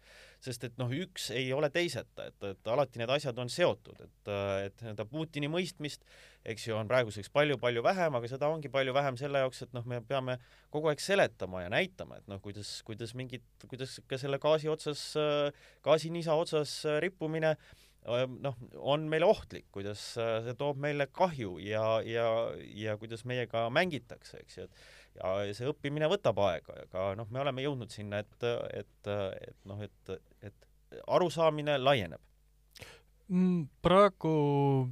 sest 0.44 0.64
et 0.64 0.78
noh, 0.78 0.92
üks 0.92 1.30
ei 1.34 1.52
ole 1.52 1.70
teiseta, 1.70 2.28
et, 2.28 2.48
et 2.50 2.68
alati 2.68 3.00
need 3.00 3.10
asjad 3.10 3.38
on 3.38 3.50
seotud, 3.52 4.00
et, 4.04 4.32
et 4.66 4.84
nii-öelda 4.84 5.08
Putini 5.10 5.48
mõistmist 5.48 6.04
eks 6.44 6.66
ju, 6.68 6.76
on 6.76 6.88
praeguseks 6.88 7.30
palju-palju 7.32 7.82
vähem, 7.84 8.16
aga 8.18 8.28
seda 8.28 8.50
ongi 8.52 8.68
palju 8.72 8.92
vähem 8.96 9.16
selle 9.20 9.40
jaoks, 9.40 9.62
et 9.64 9.72
noh, 9.76 9.84
me 9.88 10.00
peame 10.04 10.36
kogu 10.74 10.90
aeg 10.90 11.00
seletama 11.00 11.64
ja 11.64 11.70
näitama, 11.72 12.20
et 12.20 12.28
noh, 12.28 12.40
kuidas, 12.44 12.76
kuidas 12.86 13.14
mingid, 13.16 13.44
kuidas 13.70 13.96
ka 14.10 14.18
selle 14.20 14.38
gaasi 14.42 14.68
otsas, 14.72 15.06
gaasinisa 15.86 16.36
otsas 16.36 16.76
rippumine 17.04 17.54
noh, 18.04 18.58
on 18.76 19.06
meile 19.08 19.28
ohtlik, 19.28 19.66
kuidas 19.72 20.02
see 20.16 20.54
toob 20.60 20.80
meile 20.82 21.06
kahju 21.12 21.56
ja, 21.64 21.84
ja, 22.04 22.26
ja 22.76 22.98
kuidas 23.00 23.24
meiega 23.28 23.66
mängitakse, 23.72 24.42
eks 24.44 24.58
ju, 24.58 24.66
et 24.68 24.84
ja 25.16 25.56
see 25.56 25.70
õppimine 25.70 26.10
võtab 26.10 26.38
aega, 26.44 26.76
aga 26.84 27.08
noh, 27.18 27.30
me 27.32 27.42
oleme 27.44 27.64
jõudnud 27.64 27.92
sinna, 27.94 28.20
et, 28.24 28.46
et, 28.82 29.10
et 29.48 29.58
noh, 29.70 29.80
et, 29.84 30.14
et 30.44 31.02
arusaamine 31.06 31.78
laieneb. 31.80 32.20
Mm, 33.32 33.70
praegu 33.80 34.30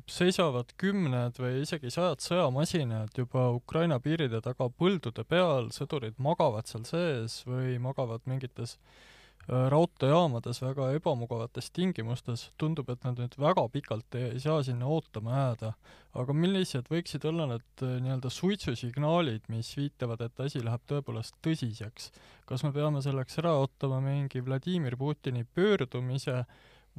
seisavad 0.09 0.71
kümned 0.81 1.37
või 1.37 1.59
isegi 1.67 1.91
sajad 1.93 2.23
sõjamasinad 2.25 3.19
juba 3.19 3.51
Ukraina 3.53 3.99
piiride 4.01 4.41
taga 4.41 4.71
põldude 4.73 5.27
peal, 5.29 5.69
sõdurid 5.75 6.17
magavad 6.17 6.71
seal 6.71 6.87
sees 6.89 7.43
või 7.45 7.77
magavad 7.83 8.25
mingites 8.31 8.79
äh, 8.79 9.12
raudteejaamades 9.49 10.61
väga 10.63 10.89
ebamugavates 10.97 11.71
tingimustes, 11.75 12.45
tundub, 12.61 12.91
et 12.93 13.03
nad 13.05 13.19
nüüd 13.19 13.35
väga 13.43 13.65
pikalt 13.75 14.15
ei 14.19 14.41
saa 14.41 14.63
sinna 14.63 14.87
ootama 14.87 15.35
jääda. 15.35 15.73
aga 16.15 16.35
millised 16.37 16.91
võiksid 16.93 17.25
olla 17.25 17.47
need 17.49 17.83
äh, 17.83 17.95
nii-öelda 18.05 18.31
suitsusignaalid, 18.31 19.49
mis 19.49 19.71
viitavad, 19.77 20.21
et 20.21 20.41
asi 20.41 20.61
läheb 20.63 20.83
tõepoolest 20.87 21.39
tõsiseks? 21.43 22.11
kas 22.47 22.63
me 22.63 22.73
peame 22.73 23.03
selleks 23.03 23.39
ära 23.43 23.55
ootama 23.59 24.01
mingi 24.01 24.45
Vladimir 24.45 24.97
Putini 24.97 25.45
pöördumise 25.45 26.45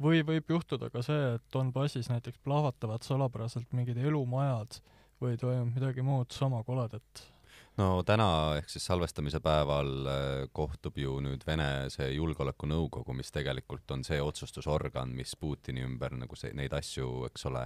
või 0.00 0.24
võib 0.26 0.50
juhtuda 0.50 0.90
ka 0.90 1.02
see, 1.02 1.36
et 1.36 1.44
Donbassis 1.52 2.10
näiteks 2.10 2.42
plahvatavad 2.44 3.06
salapäraselt 3.06 3.72
mingid 3.72 3.96
elumajad 3.96 4.82
või 5.22 5.38
toimub 5.38 5.78
midagi 5.78 6.02
muud 6.02 6.34
sama 6.34 6.62
koledat? 6.66 7.33
No 7.80 7.88
täna 8.06 8.28
ehk 8.58 8.68
siis 8.70 8.86
salvestamise 8.86 9.40
päeval 9.44 9.92
äh, 10.06 10.18
kohtub 10.52 10.98
ju 10.98 11.18
nüüd 11.24 11.46
Vene 11.46 11.90
see 11.92 12.10
julgeolekunõukogu, 12.14 13.16
mis 13.16 13.32
tegelikult 13.34 13.90
on 13.96 14.04
see 14.06 14.20
otsustusorgan, 14.22 15.14
mis 15.16 15.36
Putini 15.36 15.84
ümber 15.86 16.16
nagu 16.18 16.38
see, 16.38 16.52
neid 16.54 16.74
asju, 16.76 17.24
eks 17.30 17.48
ole, 17.50 17.64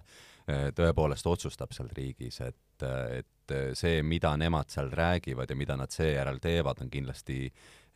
äh, 0.48 0.68
tõepoolest 0.76 1.28
otsustab 1.28 1.74
seal 1.76 1.90
riigis, 1.96 2.40
et, 2.46 2.86
et 3.18 3.56
see, 3.78 4.02
mida 4.04 4.34
nemad 4.36 4.70
seal 4.72 4.90
räägivad 4.92 5.50
ja 5.50 5.56
mida 5.56 5.76
nad 5.80 5.92
seejärel 5.92 6.40
teevad, 6.44 6.82
on 6.84 6.90
kindlasti 6.92 7.46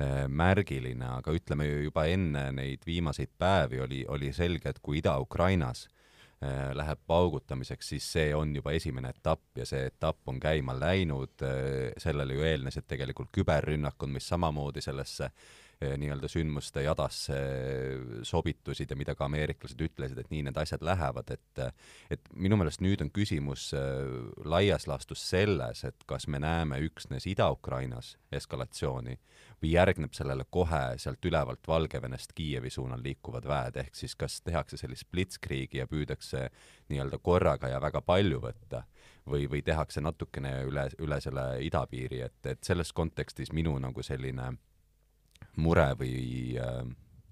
Äh, 0.02 0.24
märgiline, 0.28 1.04
aga 1.18 1.34
ütleme 1.36 1.66
juba 1.68 2.06
enne 2.08 2.46
neid 2.56 2.86
viimaseid 2.88 3.28
päevi 3.38 3.82
oli, 3.84 3.98
oli 4.08 4.30
selge, 4.32 4.72
et 4.72 4.78
kui 4.82 5.02
Ida-Ukrainas 5.02 5.84
äh, 5.84 6.01
läheb 6.74 6.98
paugutamiseks, 7.06 7.88
siis 7.88 8.06
see 8.16 8.34
on 8.34 8.54
juba 8.56 8.72
esimene 8.74 9.12
etapp 9.14 9.58
ja 9.58 9.66
see 9.68 9.86
etapp 9.86 10.28
on 10.28 10.40
käima 10.42 10.74
läinud, 10.78 11.36
äh, 11.46 11.92
sellele 12.02 12.34
ju 12.34 12.46
eelnesid 12.48 12.88
tegelikult 12.90 13.30
küberrünnakud, 13.36 14.10
mis 14.10 14.26
samamoodi 14.32 14.82
sellesse 14.82 15.30
nii-öelda 15.98 16.28
sündmuste 16.30 16.84
jadasse 16.86 17.38
sobitusid 18.26 18.90
ja 18.90 18.96
mida 18.98 19.14
ka 19.18 19.26
ameeriklased 19.28 19.80
ütlesid, 19.82 20.18
et 20.20 20.30
nii 20.32 20.46
need 20.48 20.58
asjad 20.60 20.84
lähevad, 20.84 21.30
et 21.34 21.62
et 22.12 22.32
minu 22.34 22.56
meelest 22.60 22.82
nüüd 22.84 23.02
on 23.04 23.10
küsimus 23.14 23.70
eh, 23.76 23.82
laias 24.44 24.86
laastus 24.90 25.22
selles, 25.30 25.84
et 25.88 26.06
kas 26.08 26.28
me 26.28 26.40
näeme 26.42 26.80
üksnes 26.86 27.26
Ida-Ukrainas 27.30 28.16
eskalatsiooni 28.32 29.18
või 29.62 29.72
järgneb 29.74 30.14
sellele 30.16 30.44
kohe 30.50 30.82
sealt 30.98 31.24
ülevalt 31.24 31.68
Valgevenest 31.68 32.32
Kiievi 32.34 32.70
suunal 32.70 33.02
liikuvad 33.04 33.46
väed, 33.48 33.78
ehk 33.84 33.96
siis 33.96 34.16
kas 34.18 34.40
tehakse 34.42 34.76
sellist 34.80 35.08
blitzkriegi 35.12 35.78
ja 35.78 35.86
püüdakse 35.86 36.48
nii-öelda 36.90 37.20
korraga 37.22 37.70
ja 37.70 37.80
väga 37.80 38.02
palju 38.02 38.40
võtta 38.42 38.82
või, 39.26 39.46
või 39.50 39.62
tehakse 39.62 40.02
natukene 40.02 40.56
üle, 40.68 40.88
üle 40.98 41.20
selle 41.20 41.46
idapiiri, 41.64 42.20
et, 42.26 42.40
et 42.46 42.64
selles 42.64 42.92
kontekstis 42.92 43.52
minu 43.52 43.76
nagu 43.82 44.02
selline 44.02 44.52
mure 45.60 45.90
või, 45.98 46.56
äh, 46.60 46.82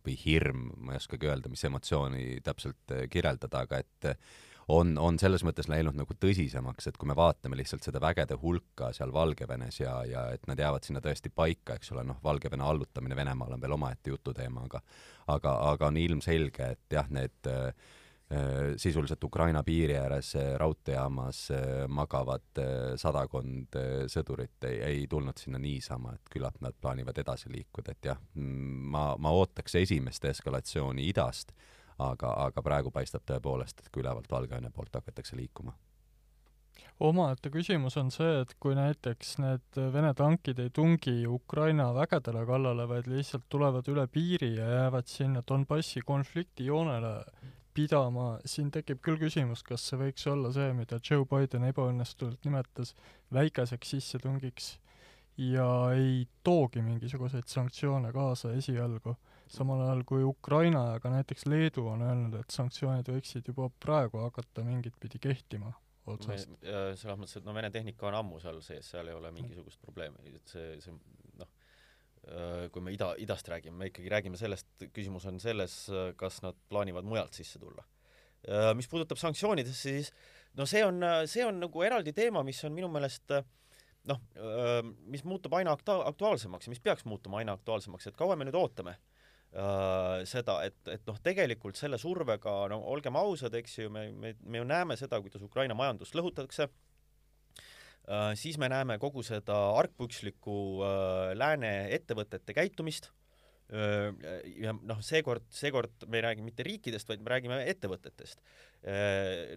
või 0.05 0.17
hirm, 0.25 0.71
ma 0.85 0.95
ei 0.95 1.03
oskagi 1.03 1.29
öelda, 1.31 1.53
mis 1.53 1.65
emotsiooni 1.69 2.41
täpselt 2.45 2.95
äh, 2.95 3.07
kirjeldada, 3.12 3.65
aga 3.67 3.81
et 3.85 4.11
on, 4.71 4.93
on 5.03 5.19
selles 5.19 5.43
mõttes 5.47 5.69
läinud 5.71 5.97
nagu 5.99 6.15
tõsisemaks, 6.15 6.87
et 6.87 6.99
kui 7.00 7.09
me 7.11 7.17
vaatame 7.19 7.59
lihtsalt 7.59 7.87
seda 7.87 8.03
vägede 8.03 8.37
hulka 8.39 8.93
seal 8.95 9.12
Valgevenes 9.12 9.81
ja, 9.81 9.97
ja 10.07 10.27
et 10.35 10.45
nad 10.47 10.61
jäävad 10.61 10.87
sinna 10.87 11.03
tõesti 11.05 11.33
paika, 11.35 11.79
eks 11.79 11.91
ole, 11.95 12.05
noh, 12.07 12.21
Valgevene 12.25 12.67
allutamine 12.67 13.19
Venemaale 13.19 13.57
on 13.57 13.65
veel 13.65 13.75
omaette 13.75 14.12
jututeema, 14.12 14.69
aga 14.69 14.85
aga, 15.31 15.57
aga 15.73 15.91
on 15.91 15.99
ilmselge, 15.99 16.75
et 16.77 16.97
jah, 16.99 17.11
need 17.11 17.50
äh, 17.50 17.73
Äh, 17.73 18.00
sisuliselt 18.77 19.25
Ukraina 19.25 19.63
piiri 19.67 19.97
ääres 19.99 20.37
äh, 20.39 20.53
raudteejaamas 20.61 21.41
äh, 21.51 21.65
magavad 21.89 22.61
sadakond 22.97 23.75
sõdurit 24.07 24.69
ei, 24.69 24.79
ei 24.87 25.07
tulnud 25.11 25.39
sinna 25.41 25.59
niisama, 25.59 26.15
et 26.15 26.31
küllap 26.31 26.61
nad 26.63 26.77
plaanivad 26.81 27.19
edasi 27.19 27.51
liikuda, 27.51 27.97
et 27.97 28.11
jah, 28.13 28.23
ma, 28.35 29.17
ma 29.19 29.35
ootaks 29.35 29.75
esimest 29.83 30.25
eskalatsiooni 30.31 31.09
idast, 31.11 31.51
aga, 31.99 32.33
aga 32.47 32.63
praegu 32.63 32.95
paistab 32.95 33.27
tõepoolest, 33.27 33.83
et 33.83 33.91
ka 33.91 34.03
ülevalt 34.03 34.31
Valgevene 34.31 34.71
poolt 34.71 34.95
hakatakse 35.01 35.37
liikuma. 35.37 35.75
Omaette 37.01 37.49
küsimus 37.49 37.97
on 37.97 38.11
see, 38.13 38.43
et 38.43 38.51
kui 38.61 38.75
näiteks 38.77 39.39
need 39.41 39.79
Vene 39.93 40.11
tankid 40.15 40.59
ei 40.61 40.71
tungi 40.71 41.25
Ukraina 41.27 41.89
vägedele 41.97 42.45
kallale, 42.47 42.85
vaid 42.89 43.09
lihtsalt 43.09 43.47
tulevad 43.49 43.89
üle 43.89 44.05
piiri 44.07 44.53
ja 44.59 44.67
jäävad 44.75 45.09
sinna 45.09 45.43
Donbassi 45.49 46.05
konfliktijoonele 46.05 47.15
pidama, 47.75 48.35
siin 48.49 48.71
tekib 48.75 49.00
küll 49.05 49.19
küsimus, 49.21 49.62
kas 49.67 49.85
see 49.89 49.99
võiks 50.00 50.27
olla 50.31 50.53
see, 50.55 50.73
mida 50.77 51.00
Joe 51.03 51.27
Biden 51.29 51.67
ebaõnnestunult 51.71 52.45
nimetas 52.47 52.95
väikeseks 53.35 53.95
sissetungiks 53.97 54.75
ja 55.41 55.67
ei 55.97 56.25
toogi 56.45 56.83
mingisuguseid 56.85 57.49
sanktsioone 57.49 58.12
kaasa 58.12 58.53
esialgu, 58.59 59.15
samal 59.50 59.85
ajal 59.87 60.03
kui 60.07 60.25
Ukraina 60.27 60.85
ja 60.93 60.99
ka 61.00 61.12
näiteks 61.12 61.47
Leedu 61.47 61.87
on 61.89 62.03
öelnud, 62.07 62.37
et 62.41 62.55
sanktsioonid 62.55 63.09
võiksid 63.09 63.49
juba 63.53 63.71
praegu 63.83 64.21
hakata 64.27 64.65
mingit 64.67 64.99
pidi 65.00 65.23
kehtima 65.23 65.73
otsast. 66.11 66.53
selles 66.61 67.19
mõttes, 67.19 67.39
et 67.39 67.47
no 67.47 67.55
Vene 67.55 67.71
tehnika 67.71 68.09
on 68.11 68.19
ammu 68.21 68.41
seal 68.43 68.61
sees, 68.65 68.91
seal 68.93 69.09
ei 69.09 69.17
ole 69.17 69.33
mingisugust 69.35 69.81
probleemi, 69.83 70.35
et 70.35 70.53
see, 70.55 70.77
see 70.83 70.95
noh, 71.39 71.50
kui 72.71 72.83
me 72.85 72.93
ida, 72.95 73.15
idast 73.19 73.49
räägime, 73.51 73.77
me 73.77 73.89
ikkagi 73.91 74.11
räägime 74.13 74.39
sellest, 74.39 74.69
küsimus 74.95 75.25
on 75.27 75.41
selles, 75.43 75.75
kas 76.17 76.41
nad 76.45 76.59
plaanivad 76.71 77.09
mujalt 77.09 77.35
sisse 77.35 77.59
tulla. 77.59 77.83
Äh, 78.49 78.71
mis 78.79 78.89
puudutab 78.89 79.19
sanktsioonidesse, 79.21 79.91
siis 79.91 80.13
no 80.57 80.67
see 80.67 80.85
on, 80.87 81.03
see 81.29 81.45
on 81.45 81.59
nagu 81.61 81.83
eraldi 81.85 82.15
teema, 82.17 82.45
mis 82.47 82.63
on 82.65 82.73
minu 82.77 82.89
meelest 82.93 83.35
noh, 84.09 84.21
mis 85.13 85.23
muutub 85.29 85.53
aina 85.59 85.75
akta-, 85.77 86.01
aktuaalsemaks 86.09 86.67
ja 86.67 86.73
mis 86.73 86.81
peaks 86.81 87.05
muutuma 87.05 87.43
aina 87.43 87.53
aktuaalsemaks, 87.59 88.09
et 88.09 88.17
kaua 88.17 88.39
me 88.39 88.47
nüüd 88.49 88.57
ootame 88.57 88.95
äh, 88.95 90.23
seda, 90.29 90.61
et, 90.65 90.79
et 90.89 91.05
noh, 91.09 91.19
tegelikult 91.23 91.77
selle 91.77 91.99
survega, 92.01 92.55
no 92.73 92.81
olgem 92.95 93.19
ausad, 93.21 93.55
eks 93.61 93.77
ju, 93.83 93.93
me, 93.93 94.07
me, 94.17 94.33
me 94.41 94.63
ju 94.63 94.71
näeme 94.71 94.97
seda, 94.97 95.21
kuidas 95.21 95.45
Ukraina 95.45 95.77
majandust 95.77 96.17
lõhutatakse 96.17 96.71
äh,, 96.71 96.89
siis 98.35 98.59
me 98.59 98.69
näeme 98.71 98.99
kogu 98.99 99.23
seda 99.26 99.57
argpükslikku 99.79 100.59
äh, 100.83 101.33
lääne 101.38 101.73
ettevõtete 101.95 102.57
käitumist 102.57 103.11
ja 103.71 104.73
noh, 104.75 104.99
seekord, 105.05 105.45
seekord 105.55 106.07
me 106.11 106.19
ei 106.19 106.25
räägi 106.25 106.43
mitte 106.43 106.64
riikidest, 106.67 107.09
vaid 107.11 107.23
me 107.23 107.31
räägime 107.31 107.61
ettevõtetest. 107.71 108.40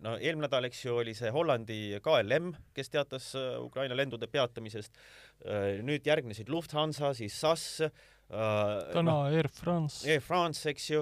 No 0.03 0.13
eelmine 0.19 0.45
nädal, 0.45 0.67
eks 0.67 0.83
ju, 0.85 0.99
oli 1.01 1.15
see 1.17 1.31
Hollandi 1.33 1.97
KLM, 2.03 2.51
kes 2.77 2.93
teatas 2.93 3.31
Ukraina 3.63 3.97
lendude 3.97 4.29
peatamisest, 4.29 4.99
nüüd 5.87 6.05
järgnesid 6.05 6.51
Lufthansa, 6.53 7.13
siis 7.17 7.39
SAS, 7.41 7.65
täna 8.29 9.07
no, 9.07 9.17
Air 9.31 9.49
France. 9.49 10.03
Air 10.05 10.21
France, 10.21 10.67
eks 10.69 10.91
ju, 10.91 11.01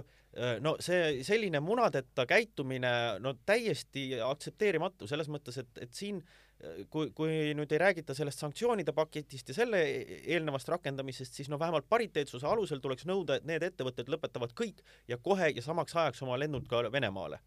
no 0.63 0.77
see 0.79 1.19
selline 1.27 1.59
munadeta 1.63 2.23
käitumine, 2.29 2.93
no 3.19 3.35
täiesti 3.43 4.13
aktsepteerimatu, 4.23 5.09
selles 5.09 5.27
mõttes, 5.33 5.59
et, 5.65 5.83
et 5.83 5.91
siin 5.97 6.23
äh, 6.23 6.50
kui, 6.89 7.09
kui 7.15 7.53
nüüd 7.57 7.71
ei 7.73 7.79
räägita 7.81 8.15
sellest 8.17 8.41
sanktsioonide 8.43 8.93
paketist 8.95 9.51
ja 9.51 9.55
selle 9.55 9.79
eelnevast 10.19 10.69
rakendamisest, 10.71 11.37
siis 11.37 11.49
no 11.51 11.59
vähemalt 11.61 11.87
pariteetsuse 11.89 12.47
alusel 12.47 12.81
tuleks 12.83 13.07
nõuda, 13.09 13.39
et 13.39 13.47
need 13.49 13.65
ettevõtted 13.65 14.11
lõpetavad 14.11 14.53
kõik 14.57 14.83
ja 15.09 15.17
kohe 15.17 15.51
ja 15.55 15.63
samaks 15.65 15.95
ajaks 15.95 16.21
oma 16.25 16.37
lennud 16.39 16.69
ka 16.69 16.83
Venemaale. 16.91 17.41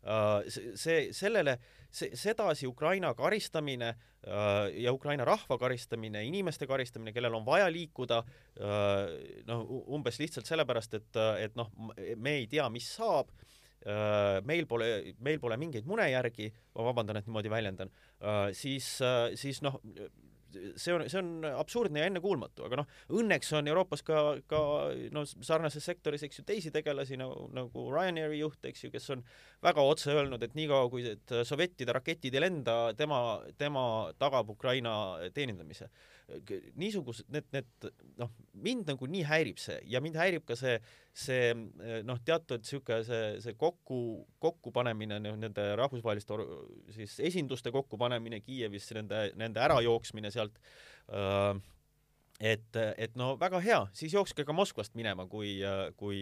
Uh, 0.00 0.46
see, 0.80 1.10
sellele, 1.12 1.58
see, 1.92 2.14
sedasi 2.16 2.64
Ukraina 2.64 3.10
karistamine 3.12 3.90
uh, 3.92 4.70
ja 4.72 4.94
Ukraina 4.96 5.26
rahva 5.28 5.58
karistamine, 5.60 6.22
inimeste 6.24 6.64
karistamine, 6.66 7.12
kellel 7.12 7.36
on 7.36 7.44
vaja 7.44 7.66
liikuda, 7.68 8.22
uh, 8.24 9.10
noh, 9.50 9.66
umbes 9.92 10.16
lihtsalt 10.22 10.48
sellepärast, 10.48 10.96
et, 10.96 11.20
et 11.44 11.60
noh, 11.60 11.68
me 12.16 12.38
ei 12.38 12.48
tea, 12.48 12.64
mis 12.72 12.88
saab 12.96 13.28
Äh, 13.34 13.59
meil 14.44 14.66
pole, 14.68 14.88
meil 15.24 15.38
pole 15.40 15.56
mingeid 15.60 15.86
munejärgi, 15.88 16.50
ma 16.76 16.88
vabandan, 16.90 17.20
et 17.20 17.28
niimoodi 17.28 17.52
väljendan, 17.52 17.92
äh, 18.20 18.50
siis, 18.56 18.98
äh, 19.04 19.30
siis 19.40 19.62
noh, 19.64 19.80
see 20.50 20.92
on, 20.92 21.04
see 21.08 21.18
on 21.20 21.46
absurdne 21.54 22.02
ja 22.02 22.08
ennekuulmatu, 22.10 22.64
aga 22.66 22.80
noh, 22.80 22.92
õnneks 23.20 23.52
on 23.56 23.70
Euroopas 23.70 24.02
ka, 24.06 24.22
ka 24.50 24.60
no 25.14 25.22
sarnases 25.28 25.86
sektoris, 25.86 26.24
eks 26.26 26.40
ju, 26.40 26.46
teisi 26.48 26.72
tegelasi 26.74 27.18
nagu, 27.20 27.46
nagu 27.56 27.86
Ryanairi 27.94 28.40
juht, 28.42 28.60
eks 28.68 28.84
ju, 28.84 28.92
kes 28.92 29.10
on 29.14 29.24
väga 29.64 29.84
otse 29.86 30.12
öelnud, 30.14 30.42
et 30.42 30.56
niikaua, 30.58 30.90
kui 30.92 31.06
et 31.12 31.36
sovjettide 31.46 31.94
raketid 31.96 32.36
ei 32.36 32.44
lenda, 32.44 32.78
tema, 32.98 33.20
tema 33.58 33.84
tagab 34.18 34.50
Ukraina 34.56 34.94
teenindamise 35.36 35.90
niisugused, 36.78 37.28
need, 37.32 37.46
need 37.54 37.88
noh, 38.20 38.30
mind 38.62 38.90
nagu 38.92 39.08
nii 39.10 39.24
häirib 39.26 39.58
see 39.62 39.78
ja 39.90 40.02
mind 40.04 40.18
häirib 40.20 40.44
ka 40.48 40.56
see, 40.58 40.76
see 41.16 41.50
noh, 42.06 42.20
teatud 42.26 42.62
niisugune 42.64 43.02
see, 43.08 43.32
see 43.44 43.58
kokku, 43.58 44.00
kokkupanemine, 44.42 45.20
nende 45.22 45.66
rahvusvaheliste 45.80 46.38
siis 46.96 47.18
esinduste 47.30 47.72
kokkupanemine 47.74 48.40
Kiievis, 48.44 48.90
nende, 48.96 49.28
nende 49.40 49.62
ärajooksmine 49.64 50.32
sealt 50.34 50.58
äh, 51.10 51.60
et, 52.40 52.76
et 52.96 53.16
no 53.20 53.34
väga 53.40 53.60
hea, 53.64 53.80
siis 53.96 54.14
jookske 54.16 54.46
ka 54.48 54.54
Moskvast 54.56 54.96
minema, 54.98 55.26
kui, 55.30 55.58
kui, 56.00 56.20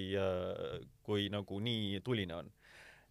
kui 1.07 1.29
nagu 1.33 1.61
nii 1.63 2.01
tuline 2.05 2.41
on. 2.41 2.51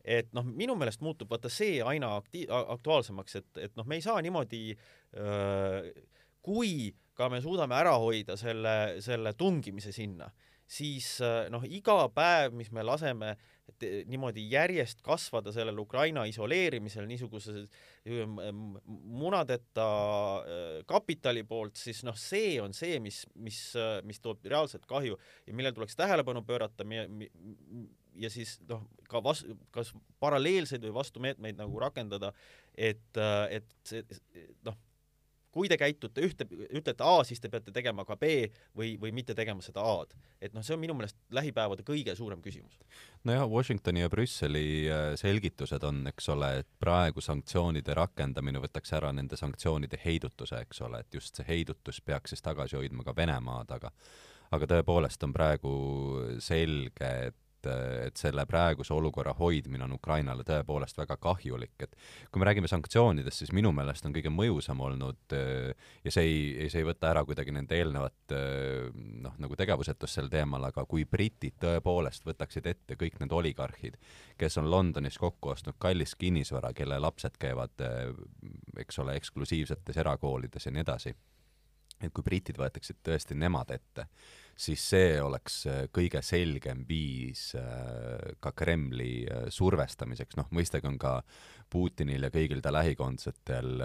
Et 0.07 0.29
noh, 0.35 0.45
minu 0.47 0.75
meelest 0.79 1.01
muutub 1.03 1.31
vaata 1.31 1.49
see 1.51 1.81
aina 1.83 2.13
akti-, 2.19 2.45
aktuaalsemaks, 2.47 3.39
et, 3.41 3.49
et 3.67 3.73
noh, 3.79 3.87
me 3.87 3.97
ei 3.97 4.03
saa 4.05 4.21
niimoodi 4.23 4.61
öö, 4.71 5.81
kui 6.47 6.93
ka 7.17 7.31
me 7.33 7.41
suudame 7.43 7.75
ära 7.77 7.95
hoida 7.99 8.37
selle, 8.39 9.01
selle 9.03 9.33
tungimise 9.37 9.91
sinna, 9.95 10.29
siis 10.67 11.17
äh, 11.23 11.47
noh, 11.51 11.63
iga 11.63 11.95
päev, 12.13 12.53
mis 12.59 12.69
me 12.75 12.83
laseme 12.85 13.31
eh, 13.33 14.03
niimoodi 14.09 14.43
järjest 14.51 15.01
kasvada 15.05 15.53
sellel 15.55 15.79
Ukraina 15.79 16.25
isoleerimisel 16.27 17.07
niisuguse 17.09 17.63
munadeta 18.85 19.87
äh, 19.87 20.65
kapitali 20.89 21.45
poolt, 21.47 21.79
siis 21.79 22.03
noh, 22.07 22.17
see 22.19 22.57
on 22.61 22.75
see, 22.77 22.99
mis, 23.03 23.23
mis, 23.35 23.61
mis 24.07 24.21
toob 24.23 24.45
reaalset 24.45 24.85
kahju 24.89 25.17
ja 25.47 25.55
millele 25.55 25.75
tuleks 25.75 25.97
tähelepanu 25.97 26.43
pöörata 26.47 26.85
ja 28.17 28.29
siis 28.33 28.57
noh, 28.69 28.85
ka 29.09 29.23
vas-, 29.23 29.47
kas 29.71 29.93
paralleelseid 30.21 30.83
või 30.85 30.97
vastumeetmeid 30.99 31.57
nagu 31.59 31.79
rakendada, 31.81 32.33
et, 32.75 33.23
et 33.49 33.71
see 33.87 34.03
noh, 34.67 34.77
kui 35.51 35.69
te 35.71 35.77
käitute 35.79 36.23
ühte, 36.25 36.47
ütlete 36.67 37.05
A, 37.05 37.21
siis 37.27 37.41
te 37.41 37.49
peate 37.49 37.71
tegema 37.73 38.05
ka 38.07 38.17
B 38.19 38.47
või, 38.77 38.95
või 39.01 39.13
mitte 39.15 39.35
tegema 39.37 39.63
seda 39.65 39.83
A-d. 39.83 40.15
et 40.41 40.53
noh, 40.53 40.65
see 40.65 40.75
on 40.75 40.81
minu 40.81 40.95
meelest 40.97 41.17
lähipäevade 41.33 41.85
kõige 41.87 42.15
suurem 42.17 42.41
küsimus. 42.43 42.77
nojah, 43.27 43.47
Washingtoni 43.49 44.03
ja 44.03 44.09
Brüsseli 44.09 44.67
äh, 44.91 45.09
selgitused 45.19 45.83
on, 45.87 46.03
eks 46.11 46.29
ole, 46.33 46.51
et 46.61 46.69
praegu 46.79 47.23
sanktsioonide 47.23 47.95
rakendamine 47.97 48.61
võtaks 48.63 48.93
ära 48.97 49.11
nende 49.15 49.39
sanktsioonide 49.39 49.99
heidutuse, 50.03 50.61
eks 50.67 50.81
ole, 50.85 51.01
et 51.03 51.19
just 51.19 51.35
see 51.39 51.47
heidutus 51.47 52.01
peaks 52.01 52.35
siis 52.35 52.45
tagasi 52.45 52.79
hoidma 52.79 53.07
ka 53.07 53.15
Venemaad, 53.17 53.77
aga 53.79 53.93
aga 54.55 54.67
tõepoolest 54.71 55.23
on 55.27 55.33
praegu 55.35 55.73
selge, 56.43 57.09
et 57.27 57.35
et, 57.67 58.07
et 58.07 58.19
selle 58.19 58.45
praeguse 58.49 58.93
olukorra 58.95 59.33
hoidmine 59.37 59.85
on 59.85 59.95
Ukrainale 59.97 60.45
tõepoolest 60.47 60.97
väga 60.99 61.17
kahjulik, 61.21 61.75
et 61.85 61.95
kui 62.31 62.41
me 62.41 62.47
räägime 62.49 62.69
sanktsioonidest, 62.71 63.43
siis 63.43 63.53
minu 63.55 63.71
meelest 63.75 64.05
on 64.07 64.15
kõige 64.15 64.31
mõjusam 64.33 64.81
olnud 64.87 65.35
ja 65.35 66.13
see 66.13 66.25
ei, 66.25 66.69
see 66.71 66.81
ei 66.81 66.87
võta 66.87 67.11
ära 67.11 67.23
kuidagi 67.27 67.53
nende 67.55 67.77
eelnevat 67.77 68.35
noh, 69.23 69.37
nagu 69.41 69.59
tegevusetust 69.59 70.19
sel 70.19 70.31
teemal, 70.31 70.69
aga 70.69 70.85
kui 70.89 71.05
britid 71.09 71.57
tõepoolest 71.61 72.25
võtaksid 72.27 72.67
ette 72.71 72.97
kõik 72.99 73.19
need 73.21 73.33
oligarhid, 73.35 73.97
kes 74.39 74.59
on 74.61 74.69
Londonis 74.71 75.19
kokku 75.21 75.53
ostnud 75.53 75.77
kallist 75.81 76.17
kinnisvara, 76.21 76.73
kelle 76.77 76.99
lapsed 77.01 77.37
käivad, 77.39 77.85
eks 78.77 78.99
ole, 79.03 79.17
eksklusiivsetes 79.19 79.97
erakoolides 79.97 80.67
ja 80.67 80.73
nii 80.73 80.85
edasi, 80.85 81.13
et 82.01 82.13
kui 82.13 82.25
britid 82.25 82.59
võetaksid 82.59 83.01
tõesti 83.05 83.37
nemad 83.37 83.71
ette, 83.73 84.07
siis 84.57 84.83
see 84.89 85.17
oleks 85.21 85.61
äh, 85.69 85.83
kõige 85.93 86.21
selgem 86.25 86.83
viis 86.89 87.51
äh, 87.57 88.33
ka 88.41 88.51
Kremli 88.57 89.11
äh, 89.29 89.45
survestamiseks, 89.53 90.37
noh 90.39 90.49
mõistagi 90.55 90.89
on 90.89 90.97
ka 91.01 91.19
Putinil 91.67 92.23
ja 92.23 92.29
kõigil 92.31 92.61
ta 92.63 92.71
lähikondsetel 92.71 93.81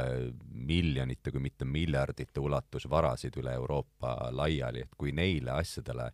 miljonite, 0.54 1.32
kui 1.35 1.42
mitte 1.42 1.66
miljardite 1.66 2.38
ulatus 2.38 2.87
varasid 2.87 3.35
üle 3.42 3.56
Euroopa 3.58 4.30
laiali, 4.30 4.85
et 4.85 4.94
kui 4.94 5.11
neile 5.11 5.50
asjadele 5.56 6.06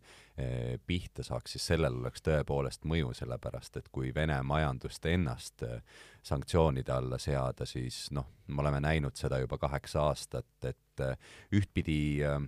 pihta 0.89 1.27
saaks, 1.27 1.53
siis 1.53 1.67
sellel 1.75 1.99
oleks 2.01 2.25
tõepoolest 2.25 2.89
mõju, 2.89 3.13
sellepärast 3.21 3.77
et 3.83 3.93
kui 3.93 4.15
Vene 4.17 4.39
majandust 4.49 5.05
ennast 5.13 5.67
sanktsioonide 6.25 6.95
alla 6.95 7.21
seada, 7.21 7.69
siis 7.69 8.07
noh, 8.17 8.31
me 8.47 8.65
oleme 8.65 8.81
näinud 8.81 9.21
seda 9.21 9.43
juba 9.43 9.61
kaheksa 9.61 10.07
aastat, 10.09 10.49
et 10.65 11.05
ühtpidi 11.53 12.25
äh, 12.25 12.41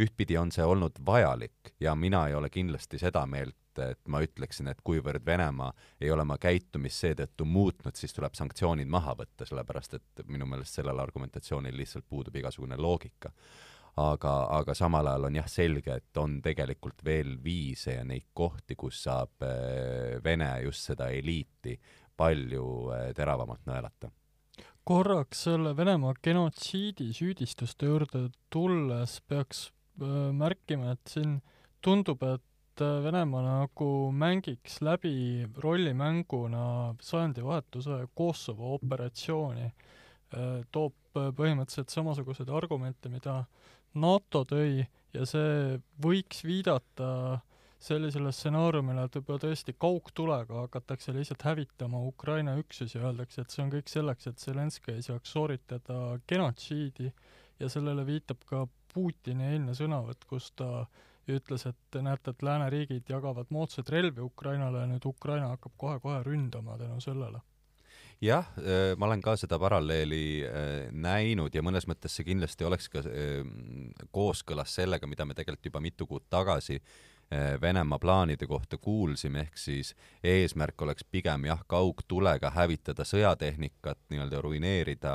ühtpidi 0.00 0.38
on 0.38 0.52
see 0.54 0.64
olnud 0.66 1.00
vajalik 1.06 1.74
ja 1.80 1.94
mina 1.94 2.26
ei 2.28 2.34
ole 2.34 2.50
kindlasti 2.50 2.98
seda 2.98 3.24
meelt, 3.26 3.56
et 3.80 4.00
ma 4.08 4.20
ütleksin, 4.24 4.68
et 4.70 4.80
kuivõrd 4.84 5.24
Venemaa 5.26 5.72
ei 6.00 6.10
ole 6.10 6.24
oma 6.26 6.36
käitumist 6.40 7.04
seetõttu 7.04 7.46
muutnud, 7.48 7.96
siis 7.96 8.14
tuleb 8.16 8.34
sanktsioonid 8.36 8.90
maha 8.90 9.14
võtta, 9.18 9.46
sellepärast 9.48 9.98
et 9.98 10.22
minu 10.28 10.48
meelest 10.50 10.80
sellel 10.80 11.00
argumentatsioonil 11.00 11.76
lihtsalt 11.76 12.08
puudub 12.08 12.36
igasugune 12.36 12.76
loogika. 12.76 13.32
aga, 13.96 14.32
aga 14.56 14.74
samal 14.74 15.06
ajal 15.06 15.24
on 15.26 15.34
jah 15.36 15.48
selge, 15.50 15.94
et 15.96 16.16
on 16.16 16.40
tegelikult 16.42 17.04
veel 17.04 17.36
viise 17.42 17.96
ja 17.98 18.04
neid 18.04 18.28
kohti, 18.34 18.76
kus 18.76 19.02
saab 19.02 19.42
eh, 19.42 20.20
Vene 20.24 20.62
just 20.62 20.86
seda 20.92 21.10
eliiti 21.10 21.78
palju 22.16 22.64
eh, 22.94 23.12
teravamalt 23.14 23.66
nõelata 23.66 24.10
korraks 24.90 25.44
selle 25.44 25.76
Venemaa 25.76 26.14
genotsiidi 26.24 27.12
süüdistuste 27.14 27.86
juurde 27.86 28.24
tulles 28.50 29.20
peaks 29.28 29.68
märkima, 30.00 30.94
et 30.94 31.12
siin 31.12 31.38
tundub, 31.84 32.22
et 32.22 32.82
äh, 32.84 33.02
Venemaa 33.04 33.42
nagu 33.44 33.90
mängiks 34.12 34.80
läbi 34.84 35.46
rollimänguna 35.58 36.94
sajandivahetuse 37.00 38.06
Kosovo 38.14 38.74
operatsiooni, 38.78 39.68
äh, 39.68 40.48
toob 40.72 40.96
põhimõtteliselt 41.14 41.90
samasuguseid 41.90 42.50
argumente, 42.54 43.10
mida 43.10 43.44
NATO 43.98 44.44
tõi 44.46 44.84
ja 45.14 45.26
see 45.26 45.78
võiks 46.02 46.44
viidata 46.46 47.40
sellisele 47.80 48.30
stsenaariumile, 48.34 49.06
et 49.06 49.16
võib-olla 49.16 49.40
tõesti 49.46 49.74
kaugtulega 49.80 50.66
hakatakse 50.66 51.14
lihtsalt 51.16 51.42
hävitama 51.48 52.02
Ukraina 52.10 52.54
üksusi, 52.60 53.00
öeldakse, 53.00 53.40
et 53.42 53.54
see 53.54 53.64
on 53.64 53.72
kõik 53.72 53.88
selleks, 53.88 54.28
et 54.28 54.42
Zelenskõi 54.42 54.98
ei 54.98 55.06
saaks 55.06 55.32
sooritada 55.32 56.18
genotsiidi. 56.28 57.08
Ja 57.60 57.68
sellele 57.72 58.04
viitab 58.08 58.44
ka 58.48 58.66
Putini 58.94 59.52
eilne 59.52 59.74
sõnavõtt, 59.76 60.26
kus 60.28 60.50
ta 60.56 60.86
ütles, 61.30 61.66
et 61.68 62.00
näete, 62.02 62.32
et 62.32 62.42
lääneriigid 62.42 63.10
jagavad 63.10 63.50
moodsaid 63.54 63.88
relvi 63.92 64.24
Ukrainale 64.24 64.82
ja 64.82 64.90
nüüd 64.90 65.06
Ukraina 65.06 65.52
hakkab 65.54 65.76
kohe-kohe 65.78 66.22
ründama 66.26 66.78
tänu 66.78 67.00
sellele. 67.00 67.40
jah, 68.20 68.50
äh, 68.58 68.96
ma 68.96 69.06
olen 69.06 69.22
ka 69.24 69.36
seda 69.40 69.58
paralleeli 69.58 70.24
äh, 70.44 70.90
näinud 70.92 71.54
ja 71.54 71.62
mõnes 71.64 71.86
mõttes 71.88 72.12
see 72.16 72.26
kindlasti 72.28 72.66
oleks 72.68 72.88
ka 72.92 73.00
äh, 73.00 73.46
kooskõlas 74.12 74.74
sellega, 74.76 75.06
mida 75.06 75.24
me 75.24 75.34
tegelikult 75.34 75.70
juba 75.70 75.80
mitu 75.80 76.06
kuud 76.06 76.26
tagasi 76.28 76.82
Venemaa 77.60 77.98
plaanide 78.02 78.46
kohta 78.50 78.74
kuulsime, 78.78 79.44
ehk 79.46 79.58
siis 79.58 79.92
eesmärk 80.26 80.82
oleks 80.82 81.04
pigem 81.06 81.44
jah, 81.46 81.60
kaugtulega 81.70 82.50
hävitada 82.50 83.06
sõjatehnikat, 83.06 84.00
nii-öelda 84.10 84.40
ruineerida 84.42 85.12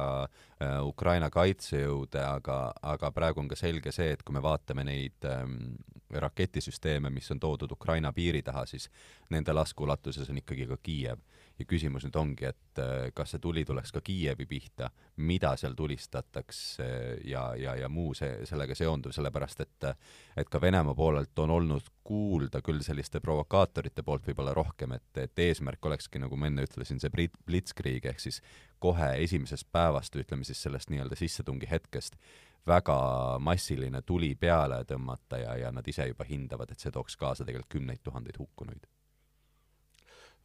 Ukraina 0.88 1.28
kaitsejõude, 1.30 2.22
aga, 2.24 2.60
aga 2.82 3.12
praegu 3.12 3.44
on 3.44 3.52
ka 3.52 3.60
selge 3.60 3.92
see, 3.92 4.14
et 4.16 4.24
kui 4.24 4.38
me 4.38 4.44
vaatame 4.46 4.88
neid 4.88 5.28
ähm, 5.28 5.76
raketisüsteeme, 6.10 7.12
mis 7.12 7.28
on 7.36 7.44
toodud 7.44 7.76
Ukraina 7.76 8.14
piiri 8.16 8.40
taha, 8.48 8.64
siis 8.66 8.88
nende 9.30 9.52
laskeulatuses 9.52 10.32
on 10.32 10.40
ikkagi 10.40 10.70
ka 10.72 10.80
Kiiev 10.80 11.20
ja 11.60 11.66
küsimus 11.66 12.04
nüüd 12.06 12.18
ongi, 12.20 12.50
et 12.50 12.82
äh, 12.82 13.10
kas 13.16 13.34
see 13.34 13.44
tuli 13.44 13.64
tuleks 13.66 13.94
ka 13.96 14.02
Kiievi 14.06 14.48
pihta, 14.50 14.90
mida 15.24 15.54
seal 15.60 15.76
tulistatakse 15.78 16.88
ja, 17.24 17.46
ja, 17.60 17.76
ja 17.80 17.90
muu 17.90 18.14
see, 18.18 18.44
sellega 18.48 18.76
seonduv, 18.76 19.16
sellepärast 19.16 19.64
et 19.64 19.90
et 20.36 20.50
ka 20.52 20.62
Venemaa 20.62 20.96
poolelt 20.96 21.40
on 21.40 21.54
olnud 21.56 21.88
kuulda 22.04 22.62
küll 22.66 22.84
selliste 22.86 23.22
provokaatorite 23.24 24.04
poolt 24.04 24.28
võib-olla 24.28 24.54
rohkem, 24.54 24.98
et, 24.98 25.12
et 25.22 25.46
eesmärk 25.48 25.86
olekski, 25.86 26.20
nagu 26.22 26.38
ma 26.38 26.50
enne 26.52 26.66
ütlesin, 26.68 27.00
see 27.00 27.14
blitzkrieg 27.14 28.10
ehk 28.12 28.20
siis 28.24 28.42
kohe 28.80 29.14
esimesest 29.24 29.70
päevast, 29.72 30.16
ütleme 30.20 30.44
siis 30.46 30.62
sellest 30.62 30.92
nii-öelda 30.92 31.18
sissetungi 31.20 31.70
hetkest 31.72 32.20
väga 32.68 32.98
massiline 33.40 34.02
tuli 34.02 34.34
peale 34.36 34.82
tõmmata 34.90 35.40
ja, 35.40 35.56
ja 35.66 35.72
nad 35.72 35.88
ise 35.88 36.08
juba 36.10 36.26
hindavad, 36.28 36.72
et 36.72 36.82
see 36.82 36.92
tooks 36.92 37.18
kaasa 37.18 37.46
tegelikult 37.46 37.78
kümneid 37.78 38.04
tuhandeid 38.04 38.40
hukkunuid 38.42 38.88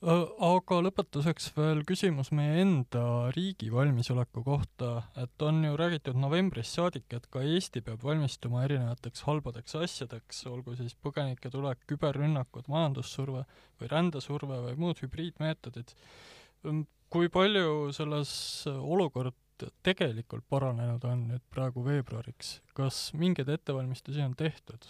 aga 0.00 0.78
lõpetuseks 0.80 1.50
veel 1.52 1.82
küsimus 1.84 2.30
meie 2.32 2.62
enda 2.62 3.02
riigi 3.36 3.68
valmisoleku 3.72 4.40
kohta, 4.46 5.02
et 5.20 5.42
on 5.44 5.60
ju 5.64 5.74
räägitud 5.76 6.16
novembrist 6.16 6.78
saadik, 6.78 7.04
et 7.12 7.26
ka 7.28 7.42
Eesti 7.44 7.82
peab 7.84 8.00
valmistuma 8.02 8.64
erinevateks 8.64 9.26
halbadeks 9.28 9.76
asjadeks, 9.76 10.46
olgu 10.48 10.76
siis 10.78 10.96
põgenike 10.96 11.52
tulek, 11.52 11.84
küberrünnakud, 11.90 12.70
majandussurve 12.72 13.44
või 13.80 13.92
rändesurve 13.92 14.62
või 14.70 14.78
muud 14.80 15.02
hübriidmeetodid. 15.04 15.92
kui 17.10 17.28
palju 17.28 17.92
selles 17.92 18.66
olukord 18.66 19.36
tegelikult 19.82 20.44
paranenud 20.48 21.04
on 21.04 21.28
nüüd 21.28 21.44
praegu 21.52 21.84
veebruariks, 21.84 22.60
kas 22.72 23.12
mingeid 23.12 23.48
ettevalmistusi 23.48 24.22
on 24.24 24.34
tehtud? 24.34 24.86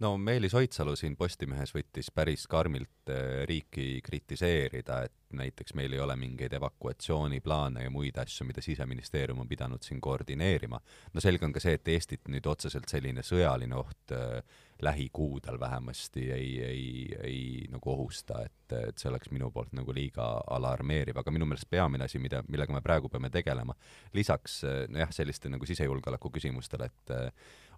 No 0.00 0.16
Meelis 0.18 0.54
Oidsalu 0.54 0.94
siin 0.96 1.16
Postimehes 1.16 1.72
võttis 1.74 2.10
päris 2.14 2.46
karmilt 2.50 3.10
äh, 3.10 3.42
riiki 3.48 4.00
kritiseerida, 4.04 5.02
et 5.08 5.36
näiteks 5.38 5.74
meil 5.78 5.92
ei 5.92 6.00
ole 6.00 6.16
mingeid 6.16 6.54
evakuatsiooniplaane 6.58 7.84
ja 7.84 7.90
muid 7.92 8.16
asju, 8.20 8.46
mida 8.48 8.64
Siseministeerium 8.64 9.42
on 9.42 9.48
pidanud 9.48 9.82
siin 9.84 10.00
koordineerima. 10.00 10.80
no 11.12 11.20
selge 11.24 11.44
on 11.44 11.52
ka 11.52 11.62
see, 11.62 11.76
et 11.78 11.88
Eestit 11.94 12.30
nüüd 12.32 12.46
otseselt 12.46 12.88
selline 12.88 13.24
sõjaline 13.26 13.76
oht 13.78 14.14
äh, 14.16 14.42
lähikuudel 14.82 15.60
vähemasti 15.60 16.28
ei, 16.32 16.50
ei, 16.64 17.16
ei 17.22 17.42
nagu 17.72 17.90
ohusta, 17.92 18.42
et, 18.46 18.74
et 18.88 18.98
see 18.98 19.10
oleks 19.10 19.32
minu 19.34 19.50
poolt 19.50 19.72
nagu 19.74 19.94
liiga 19.94 20.26
alarmeeriv, 20.54 21.18
aga 21.18 21.34
minu 21.34 21.48
meelest 21.50 21.70
peamine 21.70 22.06
asi, 22.06 22.20
mida, 22.22 22.44
millega 22.48 22.76
me 22.76 22.82
praegu 22.84 23.10
peame 23.10 23.30
tegelema, 23.34 23.74
lisaks 24.14 24.60
nojah, 24.92 25.10
selliste 25.14 25.50
nagu 25.50 25.66
sisejulgeoleku 25.66 26.30
küsimustele, 26.38 26.90
et 26.92 27.16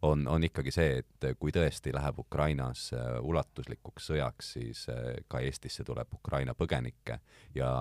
on, 0.03 0.29
on 0.29 0.45
ikkagi 0.45 0.73
see, 0.75 1.01
et 1.03 1.27
kui 1.39 1.53
tõesti 1.55 1.93
läheb 1.95 2.21
Ukrainas 2.23 2.89
äh, 2.97 3.17
ulatuslikuks 3.23 4.11
sõjaks, 4.13 4.53
siis 4.57 4.85
äh, 4.93 5.21
ka 5.29 5.43
Eestisse 5.45 5.85
tuleb 5.87 6.15
Ukraina 6.17 6.55
põgenikke 6.57 7.21
ja 7.55 7.73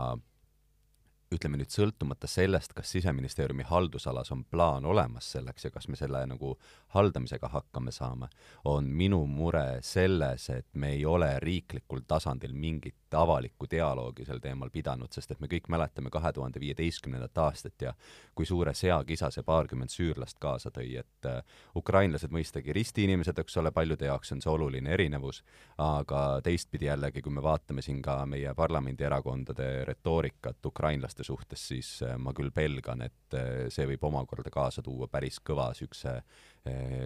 ütleme 1.35 1.59
nüüd 1.61 1.69
sõltumata 1.69 2.27
sellest, 2.27 2.73
kas 2.73 2.89
Siseministeeriumi 2.95 3.65
haldusalas 3.69 4.31
on 4.33 4.41
plaan 4.49 4.85
olemas 4.89 5.27
selleks 5.35 5.67
ja 5.67 5.71
kas 5.71 5.85
me 5.87 5.97
selle 5.99 6.23
nagu 6.25 6.55
haldamisega 6.95 7.51
hakkama 7.53 7.93
saame, 7.93 8.31
on 8.65 8.87
minu 8.89 9.21
mure 9.29 9.79
selles, 9.85 10.47
et 10.49 10.67
me 10.73 10.95
ei 10.95 11.05
ole 11.05 11.29
riiklikul 11.43 12.01
tasandil 12.07 12.55
mingit 12.57 13.13
avalikku 13.13 13.67
dialoogi 13.69 14.25
sel 14.25 14.41
teemal 14.41 14.71
pidanud, 14.73 15.13
sest 15.13 15.35
et 15.35 15.41
me 15.41 15.49
kõik 15.49 15.69
mäletame 15.69 16.09
kahe 16.13 16.31
tuhande 16.33 16.61
viieteistkümnendat 16.61 17.37
aastat 17.45 17.85
ja 17.85 17.93
kui 18.35 18.49
suure 18.49 18.73
seakisa 18.73 19.29
see 19.33 19.45
paarkümmend 19.45 19.93
süürlast 19.93 20.39
kaasa 20.41 20.73
tõi, 20.73 20.95
et 21.01 21.29
uh, 21.29 21.41
ukrainlased 21.77 22.33
mõistagi 22.33 22.73
ristiinimesed, 22.73 23.37
eks 23.37 23.57
ole, 23.61 23.71
paljude 23.71 24.09
jaoks 24.09 24.33
on 24.33 24.41
see 24.41 24.51
oluline 24.53 24.93
erinevus, 24.97 25.43
aga 25.77 26.41
teistpidi 26.45 26.89
jällegi, 26.89 27.21
kui 27.21 27.33
me 27.37 27.45
vaatame 27.45 27.85
siin 27.85 28.01
ka 28.01 28.17
meie 28.25 28.53
parlamendierakondade 28.57 29.69
retoorikat 29.89 30.65
ukrainlaste 30.65 31.18
suhtes, 31.27 31.67
siis 31.71 31.91
uh, 32.05 32.15
ma 32.21 32.33
küll 32.37 32.51
pelgan, 32.55 33.03
et 33.05 33.37
uh, 33.37 33.67
see 33.73 33.87
võib 33.89 34.07
omakorda 34.09 34.51
kaasa 34.53 34.83
tuua 34.85 35.09
päris 35.11 35.41
kõva 35.43 35.69
niisuguse 35.73 36.19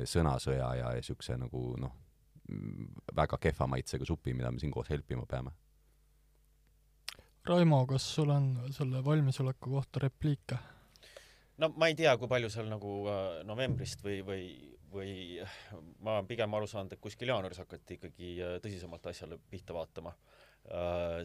sõnasõja 0.09 0.69
ja 0.79 0.87
niisuguse 0.97 1.35
nagu 1.37 1.59
noh, 1.79 1.91
väga 3.15 3.37
kehva 3.39 3.67
maitsega 3.69 4.05
supi, 4.07 4.33
mida 4.33 4.51
me 4.51 4.59
siin 4.59 4.73
koos 4.73 4.89
helpima 4.89 5.27
peame 5.29 5.53
Raimo, 7.43 7.81
kas 7.87 8.05
sul 8.15 8.29
on 8.31 8.45
selle 8.71 9.01
valmisoleku 9.03 9.73
kohta 9.75 9.99
repliike? 9.99 10.57
no 11.59 11.69
ma 11.77 11.89
ei 11.91 11.95
tea, 11.95 12.15
kui 12.17 12.29
palju 12.31 12.49
seal 12.49 12.69
nagu 12.71 12.93
äh, 13.11 13.41
novembrist 13.47 14.01
või, 14.03 14.21
või, 14.25 14.45
või 14.93 15.11
ma 15.99 16.17
olen 16.17 16.29
pigem 16.29 16.55
aru 16.55 16.69
saanud, 16.71 16.95
et 16.95 17.03
kuskil 17.03 17.29
jaanuaris 17.33 17.59
hakati 17.61 17.99
ikkagi 17.99 18.31
äh, 18.39 18.55
tõsisemalt 18.63 19.11
asjale 19.11 19.39
pihta 19.51 19.75
vaatama 19.75 20.15
äh,. 20.15 20.39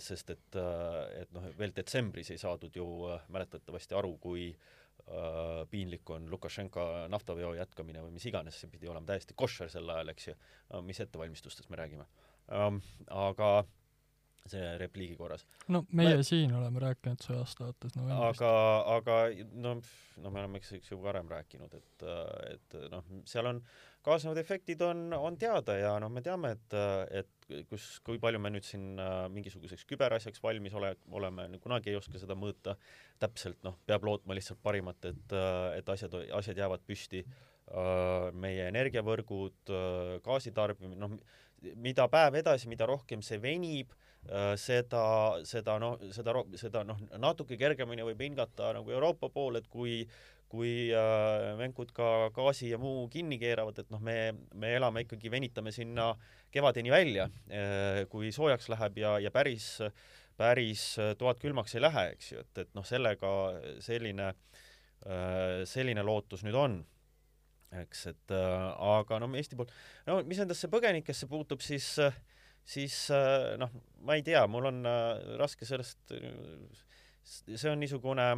Sest 0.03 0.31
et 0.35 0.59
äh,, 0.59 1.23
et 1.23 1.33
noh, 1.35 1.47
veel 1.59 1.73
detsembris 1.77 2.33
ei 2.35 2.41
saadud 2.41 2.75
ju 2.75 2.87
äh, 3.13 3.23
mäletatavasti 3.35 3.95
aru, 3.95 4.17
kui 4.19 4.49
äh, 4.51 5.63
piinlik 5.71 6.11
on 6.11 6.27
Lukašenka 6.31 7.07
naftaveo 7.13 7.53
jätkamine 7.55 8.03
või 8.03 8.17
mis 8.17 8.27
iganes, 8.27 8.59
see 8.59 8.73
pidi 8.73 8.91
olema 8.91 9.07
täiesti 9.07 9.37
koššer 9.39 9.71
sel 9.77 9.95
ajal, 9.95 10.11
eks 10.15 10.31
ju, 10.31 10.39
mis 10.83 11.01
ettevalmistustest 11.05 11.71
me 11.71 11.79
räägime 11.81 12.09
ähm,. 12.51 12.83
aga 13.15 13.53
äh, 13.61 13.71
see 14.49 14.79
repliigi 14.81 15.17
korras. 15.17 15.45
no 15.69 15.83
meie 15.93 16.17
ma... 16.21 16.25
siin 16.27 16.55
oleme 16.57 16.83
rääkinud 16.83 17.23
sõjast 17.25 17.61
alates 17.65 17.97
novembrist. 17.97 18.43
aga, 18.43 18.53
aga 18.97 19.19
no, 19.53 19.75
no 20.23 20.33
me 20.33 20.43
oleme 20.43 20.61
eks, 20.63 20.73
eks 20.79 20.93
ju 20.93 21.01
varem 21.03 21.29
rääkinud, 21.33 21.75
et, 21.79 22.07
et 22.55 22.79
noh, 22.93 23.07
seal 23.29 23.51
on 23.53 23.63
kaasnevad 24.07 24.39
efektid 24.41 24.83
on, 24.87 25.09
on 25.17 25.37
teada 25.41 25.77
ja 25.79 25.93
noh, 26.03 26.11
me 26.13 26.23
teame, 26.25 26.53
et, 26.57 26.77
et 27.21 27.67
kus, 27.69 27.87
kui 28.07 28.21
palju 28.23 28.41
me 28.43 28.53
nüüd 28.55 28.67
siin 28.67 28.99
äh, 29.03 29.27
mingisuguseks 29.35 29.85
küberasjaks 29.89 30.43
valmis 30.45 30.77
ole, 30.79 30.95
oleme, 31.11 31.49
kunagi 31.63 31.93
ei 31.93 31.99
oska 31.99 32.21
seda 32.21 32.37
mõõta 32.39 32.77
täpselt, 33.21 33.61
noh, 33.67 33.79
peab 33.87 34.07
lootma 34.07 34.37
lihtsalt 34.39 34.63
parimat, 34.63 35.11
et, 35.11 35.37
et 35.79 35.95
asjad, 35.95 36.15
asjad 36.39 36.65
jäävad 36.65 36.87
püsti 36.87 37.25
äh,. 37.25 38.31
meie 38.33 38.69
energiavõrgud 38.71 39.75
äh,, 39.75 40.15
gaasitarbimine, 40.25 41.01
noh, 41.01 41.19
mida 41.75 42.07
päev 42.09 42.39
edasi, 42.39 42.71
mida 42.71 42.87
rohkem 42.87 43.25
see 43.25 43.41
venib 43.43 43.91
äh,, 43.93 44.05
Äh, 44.27 44.57
seda, 44.61 45.39
seda 45.49 45.79
noh, 45.81 45.95
seda, 46.13 46.35
seda 46.61 46.83
noh, 46.85 46.99
natuke 47.23 47.57
kergemini 47.57 48.05
võib 48.05 48.21
hingata 48.27 48.75
nagu 48.77 48.93
Euroopa 48.93 49.31
pool, 49.33 49.57
et 49.57 49.69
kui 49.73 50.03
kui 50.49 50.89
äh, 50.97 51.55
venkud 51.59 51.93
ka 51.97 52.31
gaasi 52.35 52.73
ja 52.73 52.79
muu 52.81 53.07
kinni 53.13 53.39
keeravad, 53.41 53.83
et 53.83 53.91
noh, 53.93 54.01
me, 54.05 54.17
me 54.57 54.73
elame 54.79 55.05
ikkagi, 55.05 55.31
venitame 55.33 55.73
sinna 55.75 56.11
kevadeni 56.55 56.93
välja 56.93 57.29
äh,, 57.53 58.05
kui 58.13 58.33
soojaks 58.33 58.71
läheb 58.73 59.01
ja, 59.03 59.17
ja 59.21 59.33
päris, 59.35 59.77
päris 60.39 60.91
toad 61.21 61.41
külmaks 61.43 61.77
ei 61.77 61.85
lähe, 61.85 62.07
eks 62.15 62.33
ju, 62.33 62.45
et, 62.47 62.63
et 62.65 62.73
noh, 62.79 62.87
sellega 62.89 63.35
selline 63.85 64.31
äh,, 64.33 65.67
selline 65.69 66.07
lootus 66.07 66.47
nüüd 66.47 66.57
on. 66.59 66.81
Eks, 67.83 68.07
et 68.09 68.33
äh, 68.33 68.69
aga 68.97 69.19
no 69.21 69.29
Eesti 69.37 69.59
poolt, 69.59 69.73
no 70.09 70.23
mis 70.25 70.41
endasse 70.41 70.71
põgenikesse 70.73 71.29
puutub, 71.29 71.61
siis 71.61 71.91
äh, 72.01 72.15
siis 72.69 72.95
noh, 73.61 73.73
ma 74.05 74.17
ei 74.17 74.25
tea, 74.25 74.43
mul 74.51 74.69
on 74.71 74.81
äh, 74.89 75.35
raske 75.41 75.69
sellest, 75.69 76.01
see 77.25 77.71
on 77.71 77.81
niisugune 77.83 78.29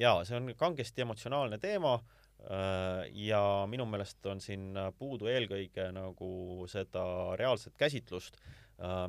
jaa, 0.00 0.24
see 0.24 0.38
on 0.38 0.50
kangesti 0.58 1.04
emotsionaalne 1.04 1.58
teema 1.62 1.94
äh, 1.98 3.04
ja 3.26 3.42
minu 3.70 3.86
meelest 3.90 4.26
on 4.32 4.40
siin 4.40 4.72
puudu 4.98 5.30
eelkõige 5.32 5.90
nagu 5.96 6.30
seda 6.70 7.04
reaalset 7.40 7.76
käsitlust, 7.80 8.40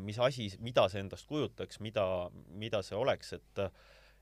mis 0.04 0.18
asi, 0.20 0.50
mida 0.60 0.84
see 0.92 1.00
endast 1.00 1.24
kujutaks, 1.30 1.78
mida, 1.80 2.04
mida 2.60 2.82
see 2.84 2.98
oleks, 3.00 3.34
et 3.40 3.66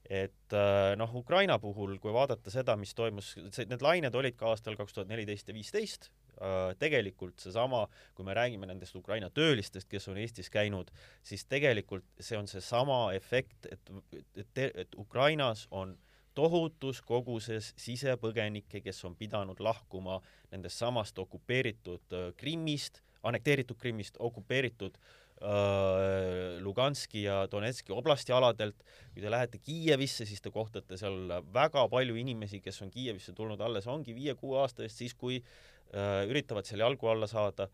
et 0.10 0.53
noh, 0.97 1.15
Ukraina 1.17 1.58
puhul, 1.60 1.95
kui 2.01 2.13
vaadata 2.13 2.53
seda, 2.53 2.75
mis 2.79 2.93
toimus, 2.95 3.32
see, 3.51 3.65
need 3.67 3.82
lained 3.84 4.15
olid 4.15 4.38
ka 4.38 4.53
aastal 4.53 4.77
kaks 4.77 4.93
tuhat 4.95 5.10
neliteist 5.10 5.49
ja 5.49 5.55
viisteist, 5.58 6.08
Äh, 6.39 6.71
tegelikult 6.79 7.41
seesama, 7.43 7.82
kui 8.15 8.23
me 8.23 8.32
räägime 8.34 8.67
nendest 8.69 8.95
Ukraina 8.95 9.27
töölistest, 9.29 9.89
kes 9.91 10.08
on 10.08 10.17
Eestis 10.21 10.47
käinud, 10.49 10.88
siis 11.23 11.43
tegelikult 11.51 12.05
see 12.15 12.38
on 12.39 12.47
seesama 12.47 12.99
efekt, 13.12 13.67
et, 13.67 13.91
et, 14.39 14.62
et 14.86 14.95
Ukrainas 14.97 15.65
on 15.71 15.97
tohutus 16.39 17.02
koguses 17.04 17.73
sisepõgenikke, 17.80 18.84
kes 18.86 19.04
on 19.08 19.15
pidanud 19.19 19.60
lahkuma 19.63 20.19
nendest 20.54 20.80
samast 20.80 21.19
okupeeritud 21.19 22.15
äh, 22.15 22.30
Krimmist, 22.39 23.02
annekteeritud 23.28 23.80
Krimmist, 23.80 24.19
okupeeritud 24.23 24.95
äh, 24.95 26.62
Luganski 26.63 27.25
ja 27.25 27.41
Donetski 27.52 27.91
oblasti 27.95 28.36
aladelt, 28.36 28.86
kui 29.13 29.25
te 29.25 29.32
lähete 29.32 29.60
Kiievisse, 29.60 30.28
siis 30.30 30.41
te 30.41 30.54
kohtate 30.56 30.99
seal 31.02 31.36
väga 31.54 31.88
palju 31.91 32.15
inimesi, 32.21 32.62
kes 32.63 32.80
on 32.86 32.93
Kiievisse 32.93 33.36
tulnud 33.36 33.60
alles 33.65 33.89
ongi 33.91 34.15
viie-kuue 34.15 34.62
aasta 34.63 34.88
eest, 34.88 35.04
siis 35.04 35.17
kui 35.19 35.41
äh, 35.41 36.23
üritavad 36.30 36.69
seal 36.69 36.86
jalgu 36.86 37.12
alla 37.12 37.28
saada, 37.28 37.67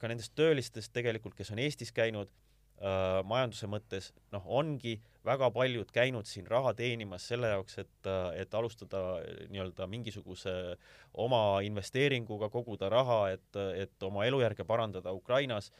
ka 0.00 0.08
nendest 0.08 0.32
töölistest 0.34 0.90
tegelikult, 0.96 1.36
kes 1.38 1.52
on 1.52 1.60
Eestis 1.62 1.92
käinud 1.94 2.32
äh, 2.80 3.20
majanduse 3.24 3.68
mõttes, 3.70 4.12
noh, 4.34 4.44
ongi 4.46 4.96
väga 5.26 5.50
paljud 5.50 5.90
käinud 5.94 6.28
siin 6.28 6.46
raha 6.50 6.72
teenimas 6.76 7.26
selle 7.28 7.50
jaoks, 7.50 7.78
et, 7.82 8.08
et 8.38 8.54
alustada 8.54 9.02
nii-öelda 9.50 9.88
mingisuguse 9.90 10.52
oma 11.24 11.60
investeeringuga, 11.66 12.50
koguda 12.52 12.90
raha, 12.92 13.20
et, 13.34 13.60
et 13.74 14.06
oma 14.06 14.26
elujärge 14.28 14.66
parandada 14.68 15.14
Ukrainas 15.16 15.72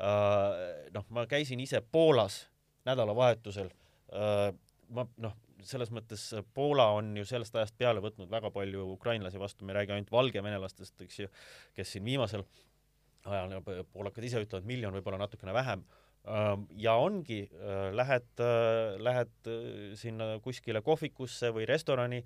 äh,. 0.00 0.86
noh, 0.94 1.08
ma 1.10 1.26
käisin 1.28 1.60
ise 1.60 1.82
Poolas 1.92 2.46
nädalavahetusel 2.88 3.68
äh,, 3.68 4.48
ma 4.88 5.06
noh, 5.20 5.36
selles 5.66 5.90
mõttes 5.92 6.28
Poola 6.54 6.90
on 6.96 7.14
ju 7.16 7.24
sellest 7.28 7.56
ajast 7.56 7.76
peale 7.78 8.00
võtnud 8.04 8.30
väga 8.30 8.52
palju 8.54 8.86
ukrainlasi 8.94 9.40
vastu, 9.40 9.64
me 9.64 9.74
ei 9.74 9.80
räägi 9.80 9.96
ainult 9.96 10.12
valgevenelastest, 10.14 11.00
eks 11.04 11.20
ju, 11.24 11.30
kes 11.76 11.96
siin 11.96 12.04
viimasel 12.06 12.44
ajal, 13.26 13.56
poolakad 13.92 14.24
ise 14.24 14.40
ütlevad 14.44 14.68
miljon, 14.68 14.94
võib-olla 14.94 15.18
natukene 15.24 15.54
vähem 15.56 15.82
ähm, 15.82 16.05
ja 16.76 16.94
ongi, 16.98 17.44
äh, 17.54 17.92
lähed, 17.94 18.40
äh, 18.40 18.98
lähed 18.98 19.46
äh, 19.46 19.94
sinna 19.94 20.38
kuskile 20.42 20.82
kohvikusse 20.82 21.52
või 21.54 21.66
restorani, 21.68 22.24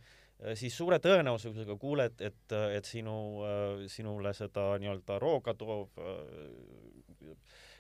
siis 0.57 0.73
suure 0.73 0.97
tõenäosusega 1.05 1.75
kuuled, 1.77 2.23
et, 2.25 2.53
et 2.73 2.87
sinu, 2.89 3.13
sinule 3.93 4.31
seda 4.33 4.71
nii-öelda 4.81 5.19
rooga 5.21 5.53
toov 5.53 5.91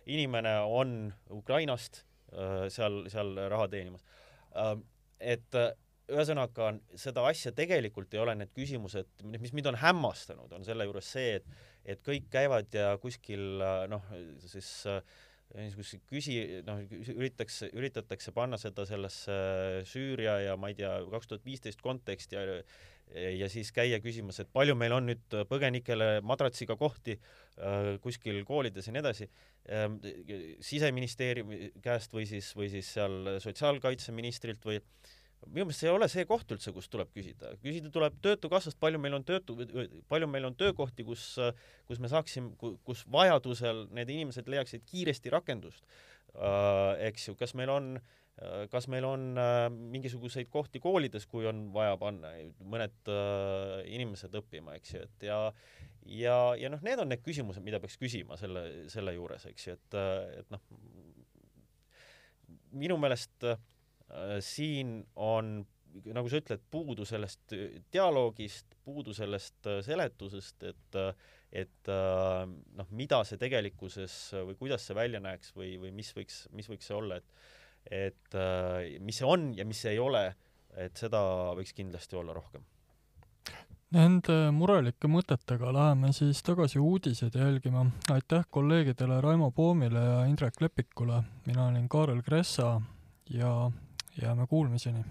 inimene 0.04 0.52
on 0.68 0.90
Ukrainast 1.32 2.02
seal, 2.68 2.98
seal 3.08 3.32
raha 3.48 3.70
teenimas. 3.72 4.04
Et 5.24 5.56
ühesõnaga 6.12 6.68
seda 7.00 7.24
asja 7.30 7.54
tegelikult 7.56 8.12
ei 8.12 8.20
ole, 8.20 8.36
need 8.42 8.52
küsimused, 8.52 9.24
mis 9.24 9.56
mind 9.56 9.72
on 9.72 9.80
hämmastanud, 9.80 10.52
on 10.52 10.68
selle 10.68 10.84
juures 10.84 11.08
see, 11.16 11.40
et 11.40 11.66
et 11.88 12.04
kõik 12.04 12.28
käivad 12.28 12.76
ja 12.76 12.90
kuskil 13.00 13.64
noh, 13.88 14.04
siis 14.44 14.68
niisuguseid 15.56 16.04
küsi-, 16.10 16.62
noh, 16.66 16.80
üritatakse, 17.14 17.70
üritatakse 17.76 18.32
panna 18.36 18.58
seda 18.60 18.86
sellesse 18.88 19.34
Süüria 19.88 20.38
ja 20.44 20.56
ma 20.60 20.70
ei 20.70 20.78
tea, 20.78 20.92
kaks 21.10 21.30
tuhat 21.30 21.46
viisteist 21.46 21.82
konteksti 21.84 22.38
ja 22.38 22.62
ja 23.10 23.48
siis 23.50 23.72
käia 23.74 23.98
küsimas, 23.98 24.38
et 24.38 24.50
palju 24.54 24.76
meil 24.78 24.92
on 24.94 25.08
nüüd 25.08 25.34
põgenikele 25.50 26.20
madratsiga 26.22 26.76
kohti 26.78 27.16
äh, 27.16 27.96
kuskil 28.04 28.44
koolides 28.46 28.86
ja 28.86 28.94
nii 28.94 29.02
edasi 29.02 29.26
äh,, 29.26 29.88
siseministeeriumi 30.62 31.72
käest 31.82 32.14
või 32.14 32.28
siis, 32.30 32.52
või 32.54 32.70
siis 32.70 32.92
seal 32.94 33.40
sotsiaalkaitseministrilt 33.42 34.62
või 34.68 34.78
äh, 34.78 35.16
minu 35.48 35.66
meelest 35.66 35.82
see 35.82 35.88
ei 35.88 35.94
ole 35.94 36.08
see 36.10 36.26
koht 36.28 36.52
üldse, 36.52 36.72
kus 36.76 36.88
tuleb 36.92 37.10
küsida, 37.14 37.54
küsida 37.64 37.90
tuleb 37.92 38.18
Töötukassast, 38.24 38.78
palju 38.80 39.00
meil 39.00 39.16
on 39.16 39.24
töötu, 39.26 39.56
palju 40.10 40.28
meil 40.30 40.46
on 40.50 40.56
töökohti, 40.58 41.06
kus, 41.06 41.32
kus 41.88 42.00
me 42.02 42.10
saaksime, 42.12 42.52
kus 42.86 43.04
vajadusel 43.10 43.86
need 43.96 44.12
inimesed 44.12 44.48
leiaksid 44.50 44.84
kiiresti 44.88 45.32
rakendust. 45.32 45.84
Uh,, 46.30 46.94
eks 47.08 47.26
ju, 47.26 47.34
kas 47.34 47.56
meil 47.58 47.72
on 47.72 47.94
uh, 47.98 48.66
kas 48.70 48.86
meil 48.92 49.06
on 49.08 49.32
uh, 49.34 49.64
mingisuguseid 49.66 50.46
kohti 50.52 50.78
koolides, 50.82 51.26
kui 51.26 51.48
on 51.50 51.64
vaja 51.74 51.96
panna 51.98 52.30
mõned 52.62 53.10
uh, 53.10 53.80
inimesed 53.90 54.36
õppima, 54.38 54.76
eks 54.78 54.94
ju, 54.94 55.02
et 55.08 55.26
ja 55.26 55.40
ja, 56.06 56.36
ja 56.60 56.70
noh, 56.70 56.84
need 56.86 57.02
on 57.02 57.10
need 57.10 57.24
küsimused, 57.24 57.64
mida 57.64 57.80
peaks 57.82 57.98
küsima 58.00 58.38
selle, 58.40 58.62
selle 58.92 59.16
juures, 59.16 59.48
eks 59.50 59.66
ju, 59.66 59.74
et, 59.74 59.98
et 60.44 60.54
noh, 60.54 60.62
minu 62.70 62.96
meelest 63.00 63.50
Äh, 63.50 63.58
siin 64.44 65.00
on, 65.16 65.60
nagu 66.14 66.30
sa 66.30 66.40
ütled, 66.40 66.62
puudu 66.70 67.06
sellest 67.08 67.54
äh, 67.56 67.80
dialoogist, 67.92 68.76
puudu 68.86 69.14
sellest 69.16 69.70
äh, 69.70 69.80
seletusest, 69.86 70.66
et 70.70 71.00
et 71.50 71.88
noh, 71.90 72.90
mida 72.94 73.24
see 73.26 73.34
tegelikkuses 73.34 74.12
või 74.46 74.54
kuidas 74.54 74.84
see 74.86 74.94
välja 74.94 75.18
näeks 75.18 75.50
või, 75.56 75.72
või 75.82 75.90
mis 75.90 76.12
võiks, 76.14 76.44
mis 76.54 76.68
võiks 76.70 76.86
see 76.86 76.94
olla, 76.94 77.18
et 77.18 77.26
et 77.90 78.36
mis 79.02 79.18
see 79.18 79.26
on 79.26 79.48
ja 79.58 79.66
mis 79.66 79.80
see 79.82 79.96
ei 79.96 79.98
ole, 79.98 80.28
et 80.78 80.94
seda 80.94 81.18
võiks 81.58 81.74
kindlasti 81.74 82.14
olla 82.20 82.36
rohkem. 82.38 82.62
Nende 83.90 84.52
murelike 84.54 85.08
mõtetega 85.10 85.72
läheme 85.74 86.12
siis 86.14 86.38
tagasi 86.46 86.78
uudiseid 86.78 87.34
jälgima. 87.34 87.82
aitäh 88.14 88.44
kolleegidele 88.50 89.16
Raimo 89.20 89.50
Poomile 89.50 89.98
ja 89.98 90.20
Indrek 90.30 90.60
Lepikule. 90.60 91.22
mina 91.46 91.66
olin 91.66 91.88
Kaarel 91.88 92.22
Kressa 92.22 92.80
ja 93.30 93.70
jääme 94.22 94.46
kuulmiseni. 94.46 95.04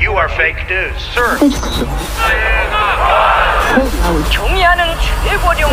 You 0.00 0.16
are 0.16 0.28
fake 0.28 0.68
news, 0.68 0.96
sir. 1.14 1.38
경의하는 4.30 4.84
최고령 5.24 5.70